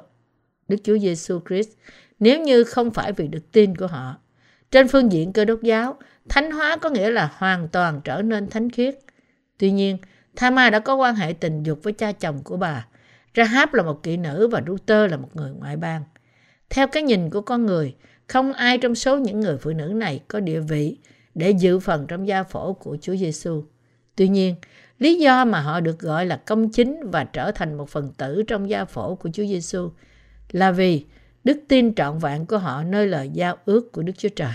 Đức 0.68 0.76
Chúa 0.84 0.98
Giêsu 0.98 1.40
Christ 1.48 1.70
nếu 2.18 2.40
như 2.40 2.64
không 2.64 2.90
phải 2.90 3.12
vì 3.12 3.28
đức 3.28 3.52
tin 3.52 3.76
của 3.76 3.86
họ. 3.86 4.16
Trên 4.70 4.88
phương 4.88 5.12
diện 5.12 5.32
cơ 5.32 5.44
đốc 5.44 5.62
giáo, 5.62 5.98
thánh 6.28 6.50
hóa 6.50 6.76
có 6.76 6.90
nghĩa 6.90 7.10
là 7.10 7.30
hoàn 7.36 7.68
toàn 7.68 8.00
trở 8.04 8.22
nên 8.22 8.50
thánh 8.50 8.70
khiết. 8.70 8.98
Tuy 9.58 9.70
nhiên, 9.70 9.98
Thama 10.36 10.70
đã 10.70 10.78
có 10.78 10.94
quan 10.94 11.14
hệ 11.14 11.32
tình 11.32 11.62
dục 11.62 11.78
với 11.82 11.92
cha 11.92 12.12
chồng 12.12 12.40
của 12.44 12.56
bà. 12.56 12.86
Rahab 13.36 13.74
là 13.74 13.82
một 13.82 14.02
kỹ 14.02 14.16
nữ 14.16 14.48
và 14.48 14.62
Luther 14.66 15.10
là 15.10 15.16
một 15.16 15.28
người 15.34 15.50
ngoại 15.50 15.76
bang. 15.76 16.02
Theo 16.70 16.86
cái 16.86 17.02
nhìn 17.02 17.30
của 17.30 17.40
con 17.40 17.66
người, 17.66 17.94
không 18.28 18.52
ai 18.52 18.78
trong 18.78 18.94
số 18.94 19.18
những 19.18 19.40
người 19.40 19.56
phụ 19.56 19.72
nữ 19.72 19.84
này 19.84 20.20
có 20.28 20.40
địa 20.40 20.60
vị 20.60 20.98
để 21.34 21.50
dự 21.50 21.78
phần 21.78 22.06
trong 22.06 22.28
gia 22.28 22.42
phổ 22.42 22.72
của 22.72 22.96
Chúa 23.00 23.16
Giêsu. 23.16 23.64
Tuy 24.16 24.28
nhiên, 24.28 24.54
lý 24.98 25.18
do 25.18 25.44
mà 25.44 25.60
họ 25.60 25.80
được 25.80 25.98
gọi 25.98 26.26
là 26.26 26.36
công 26.36 26.70
chính 26.70 27.10
và 27.10 27.24
trở 27.24 27.52
thành 27.52 27.74
một 27.74 27.88
phần 27.88 28.12
tử 28.16 28.42
trong 28.46 28.70
gia 28.70 28.84
phổ 28.84 29.14
của 29.14 29.30
Chúa 29.32 29.44
Giêsu 29.46 29.90
là 30.50 30.70
vì 30.70 31.04
đức 31.44 31.58
tin 31.68 31.94
trọn 31.94 32.18
vẹn 32.18 32.46
của 32.46 32.58
họ 32.58 32.84
nơi 32.84 33.06
lời 33.06 33.30
giao 33.32 33.56
ước 33.64 33.92
của 33.92 34.02
Đức 34.02 34.12
Chúa 34.16 34.28
Trời. 34.28 34.52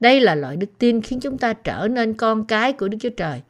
Đây 0.00 0.20
là 0.20 0.34
loại 0.34 0.56
đức 0.56 0.70
tin 0.78 1.02
khiến 1.02 1.20
chúng 1.20 1.38
ta 1.38 1.52
trở 1.52 1.88
nên 1.90 2.14
con 2.14 2.44
cái 2.44 2.72
của 2.72 2.88
Đức 2.88 2.98
Chúa 3.00 3.10
Trời. 3.16 3.40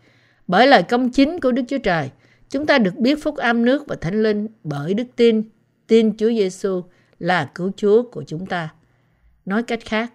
Bởi 0.47 0.67
lời 0.67 0.83
công 0.83 1.11
chính 1.11 1.41
của 1.41 1.53
Đức 1.53 1.63
Chúa 1.69 1.79
Trời, 1.79 2.11
chúng 2.53 2.67
ta 2.67 2.79
được 2.79 2.97
biết 2.97 3.23
phúc 3.23 3.37
âm 3.37 3.65
nước 3.65 3.87
và 3.87 3.97
thánh 3.97 4.23
linh 4.23 4.49
bởi 4.65 4.95
đức 4.95 5.07
tin, 5.17 5.43
tin 5.87 6.17
Chúa 6.17 6.29
Giêsu 6.29 6.83
là 7.19 7.51
cứu 7.55 7.73
Chúa 7.77 8.03
của 8.03 8.25
chúng 8.27 8.47
ta. 8.47 8.75
Nói 9.45 9.63
cách 9.63 9.81
khác, 9.85 10.13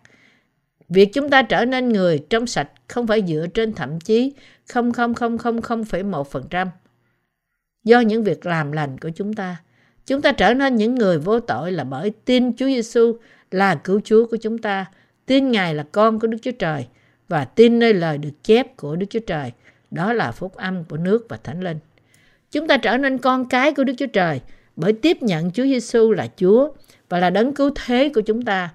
việc 0.90 1.10
chúng 1.14 1.30
ta 1.30 1.42
trở 1.42 1.66
nên 1.66 1.90
người 1.90 2.20
trong 2.30 2.48
sạch 2.48 2.72
không 2.88 3.08
phải 3.08 3.24
dựa 3.28 3.48
trên 3.54 3.74
thậm 3.74 4.00
chí 4.00 4.34
0,0000,1% 4.68 6.68
do 7.84 8.00
những 8.00 8.24
việc 8.24 8.46
làm 8.46 8.72
lành 8.72 8.98
của 8.98 9.10
chúng 9.16 9.34
ta. 9.34 9.58
Chúng 10.06 10.22
ta 10.22 10.32
trở 10.32 10.54
nên 10.54 10.76
những 10.76 10.96
người 10.96 11.20
vô 11.20 11.40
tội 11.40 11.72
là 11.72 11.84
bởi 11.84 12.12
tin 12.26 12.56
Chúa 12.56 12.66
Giêsu 12.66 13.18
là 13.52 13.76
cứu 13.76 14.02
Chúa 14.04 14.26
của 14.26 14.38
chúng 14.38 14.58
ta, 14.58 14.86
tin 15.26 15.52
Ngài 15.52 15.76
là 15.76 15.86
con 15.92 16.20
của 16.20 16.28
Đức 16.28 16.38
Chúa 16.42 16.52
Trời 16.52 16.88
và 17.28 17.46
tin 17.46 17.80
nơi 17.80 17.94
lời 17.94 18.18
được 18.18 18.44
chép 18.44 18.78
của 18.78 18.96
Đức 18.96 19.06
Chúa 19.10 19.20
Trời. 19.20 19.52
Đó 19.92 20.14
là 20.14 20.32
phúc 20.32 20.56
âm 20.56 20.84
của 20.84 20.98
nước 20.98 21.26
và 21.30 21.38
thánh 21.38 21.62
linh. 21.62 21.78
Chúng 22.52 22.68
ta 22.68 22.78
trở 22.78 22.98
nên 22.98 23.18
con 23.18 23.50
cái 23.50 23.74
của 23.74 23.84
Đức 23.84 23.94
Chúa 23.98 24.06
Trời 24.06 24.42
bởi 24.76 24.94
tiếp 24.94 25.18
nhận 25.22 25.52
Chúa 25.52 25.64
Giêsu 25.64 26.12
là 26.12 26.28
Chúa 26.38 26.70
và 27.10 27.20
là 27.20 27.30
đấng 27.30 27.54
cứu 27.54 27.72
thế 27.76 28.12
của 28.16 28.22
chúng 28.22 28.42
ta. 28.42 28.74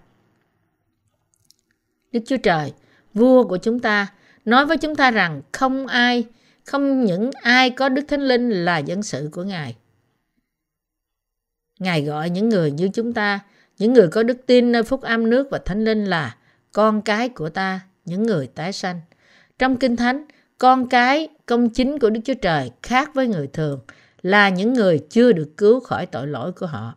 Đức 2.13 2.21
Chúa 2.27 2.37
Trời, 2.37 2.73
vua 3.15 3.49
của 3.49 3.57
chúng 3.57 3.81
ta, 3.81 4.07
nói 4.45 4.67
với 4.67 4.77
chúng 4.77 4.97
ta 4.97 5.11
rằng 5.11 5.43
không 5.53 5.87
ai, 5.87 6.27
không 6.65 7.05
những 7.05 7.31
ai 7.43 7.71
có 7.71 7.89
Đức 7.89 8.03
Thánh 8.09 8.23
Linh 8.23 8.51
là 8.51 8.79
dân 8.79 9.03
sự 9.03 9.29
của 9.33 9.43
Ngài. 9.43 9.77
Ngài 11.79 12.03
gọi 12.03 12.31
những 12.31 12.49
người 12.49 12.71
như 12.71 12.89
chúng 12.89 13.13
ta, 13.13 13.41
những 13.79 13.93
người 13.93 14.09
có 14.09 14.23
đức 14.23 14.47
tin 14.47 14.73
nơi 14.73 14.83
phúc 14.83 15.03
âm 15.03 15.31
nước 15.31 15.49
và 15.51 15.59
Thánh 15.65 15.85
Linh 15.85 16.05
là 16.05 16.37
con 16.73 17.03
cái 17.03 17.29
của 17.29 17.49
ta, 17.49 17.81
những 18.05 18.23
người 18.23 18.47
tái 18.47 18.73
sanh. 18.73 19.01
Trong 19.59 19.77
Kinh 19.77 19.97
Thánh, 19.97 20.25
con 20.63 20.89
cái 20.89 21.29
công 21.47 21.71
chính 21.71 21.99
của 21.99 22.11
Đức 22.11 22.21
Chúa 22.25 22.35
Trời 22.35 22.71
khác 22.83 23.11
với 23.15 23.27
người 23.27 23.47
thường 23.47 23.81
là 24.23 24.49
những 24.49 24.73
người 24.73 24.99
chưa 25.11 25.33
được 25.33 25.57
cứu 25.57 25.81
khỏi 25.81 26.07
tội 26.07 26.27
lỗi 26.27 26.53
của 26.53 26.67
họ. 26.67 26.95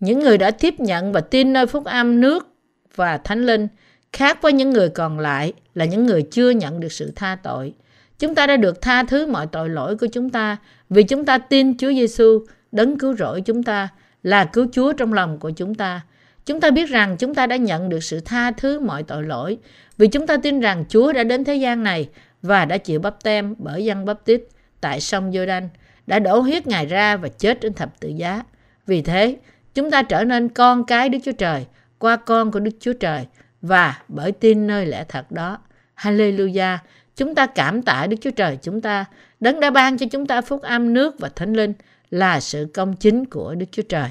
Những 0.00 0.18
người 0.18 0.38
đã 0.38 0.50
tiếp 0.50 0.80
nhận 0.80 1.12
và 1.12 1.20
tin 1.20 1.52
nơi 1.52 1.66
phúc 1.66 1.84
âm 1.84 2.20
nước 2.20 2.48
và 2.94 3.18
thánh 3.18 3.46
linh 3.46 3.68
khác 4.12 4.38
với 4.42 4.52
những 4.52 4.70
người 4.70 4.88
còn 4.88 5.18
lại 5.18 5.52
là 5.74 5.84
những 5.84 6.06
người 6.06 6.22
chưa 6.22 6.50
nhận 6.50 6.80
được 6.80 6.92
sự 6.92 7.12
tha 7.16 7.38
tội. 7.42 7.74
Chúng 8.18 8.34
ta 8.34 8.46
đã 8.46 8.56
được 8.56 8.80
tha 8.80 9.04
thứ 9.04 9.26
mọi 9.26 9.46
tội 9.46 9.68
lỗi 9.68 9.96
của 9.96 10.06
chúng 10.06 10.30
ta 10.30 10.56
vì 10.90 11.02
chúng 11.02 11.24
ta 11.24 11.38
tin 11.38 11.76
Chúa 11.78 11.92
Giêsu 11.92 12.46
đấng 12.72 12.98
cứu 12.98 13.16
rỗi 13.16 13.40
chúng 13.40 13.62
ta, 13.62 13.88
là 14.22 14.44
cứu 14.44 14.66
Chúa 14.72 14.92
trong 14.92 15.12
lòng 15.12 15.38
của 15.38 15.50
chúng 15.50 15.74
ta. 15.74 16.00
Chúng 16.46 16.60
ta 16.60 16.70
biết 16.70 16.88
rằng 16.88 17.16
chúng 17.16 17.34
ta 17.34 17.46
đã 17.46 17.56
nhận 17.56 17.88
được 17.88 18.04
sự 18.04 18.20
tha 18.20 18.50
thứ 18.50 18.80
mọi 18.80 19.02
tội 19.02 19.22
lỗi 19.22 19.58
vì 19.98 20.06
chúng 20.06 20.26
ta 20.26 20.36
tin 20.36 20.60
rằng 20.60 20.84
Chúa 20.88 21.12
đã 21.12 21.24
đến 21.24 21.44
thế 21.44 21.54
gian 21.54 21.82
này 21.82 22.08
và 22.42 22.64
đã 22.64 22.78
chịu 22.78 23.00
bắp 23.00 23.22
tem 23.22 23.54
bởi 23.58 23.84
dân 23.84 24.04
bắp 24.04 24.24
tít 24.24 24.42
tại 24.80 25.00
sông 25.00 25.32
giô 25.32 25.46
đanh 25.46 25.68
đã 26.06 26.18
đổ 26.18 26.40
huyết 26.40 26.66
Ngài 26.66 26.86
ra 26.86 27.16
và 27.16 27.28
chết 27.28 27.60
trên 27.60 27.74
thập 27.74 28.00
tự 28.00 28.08
giá. 28.08 28.42
Vì 28.86 29.02
thế, 29.02 29.36
chúng 29.74 29.90
ta 29.90 30.02
trở 30.02 30.24
nên 30.24 30.48
con 30.48 30.84
cái 30.84 31.08
Đức 31.08 31.18
Chúa 31.24 31.32
Trời 31.32 31.66
qua 31.98 32.16
con 32.16 32.52
của 32.52 32.60
Đức 32.60 32.70
Chúa 32.80 32.92
Trời 32.92 33.26
và 33.62 33.98
bởi 34.08 34.32
tin 34.32 34.66
nơi 34.66 34.86
lẽ 34.86 35.04
thật 35.08 35.32
đó. 35.32 35.58
Hallelujah! 35.96 36.78
Chúng 37.16 37.34
ta 37.34 37.46
cảm 37.46 37.82
tạ 37.82 38.06
Đức 38.06 38.16
Chúa 38.20 38.30
Trời 38.30 38.58
chúng 38.62 38.80
ta, 38.80 39.04
đấng 39.40 39.60
đã 39.60 39.70
ban 39.70 39.98
cho 39.98 40.06
chúng 40.10 40.26
ta 40.26 40.40
phúc 40.40 40.62
âm 40.62 40.94
nước 40.94 41.18
và 41.18 41.28
thánh 41.36 41.52
linh 41.52 41.72
là 42.10 42.40
sự 42.40 42.66
công 42.74 42.96
chính 42.96 43.24
của 43.24 43.54
Đức 43.54 43.66
Chúa 43.72 43.82
Trời. 43.82 44.08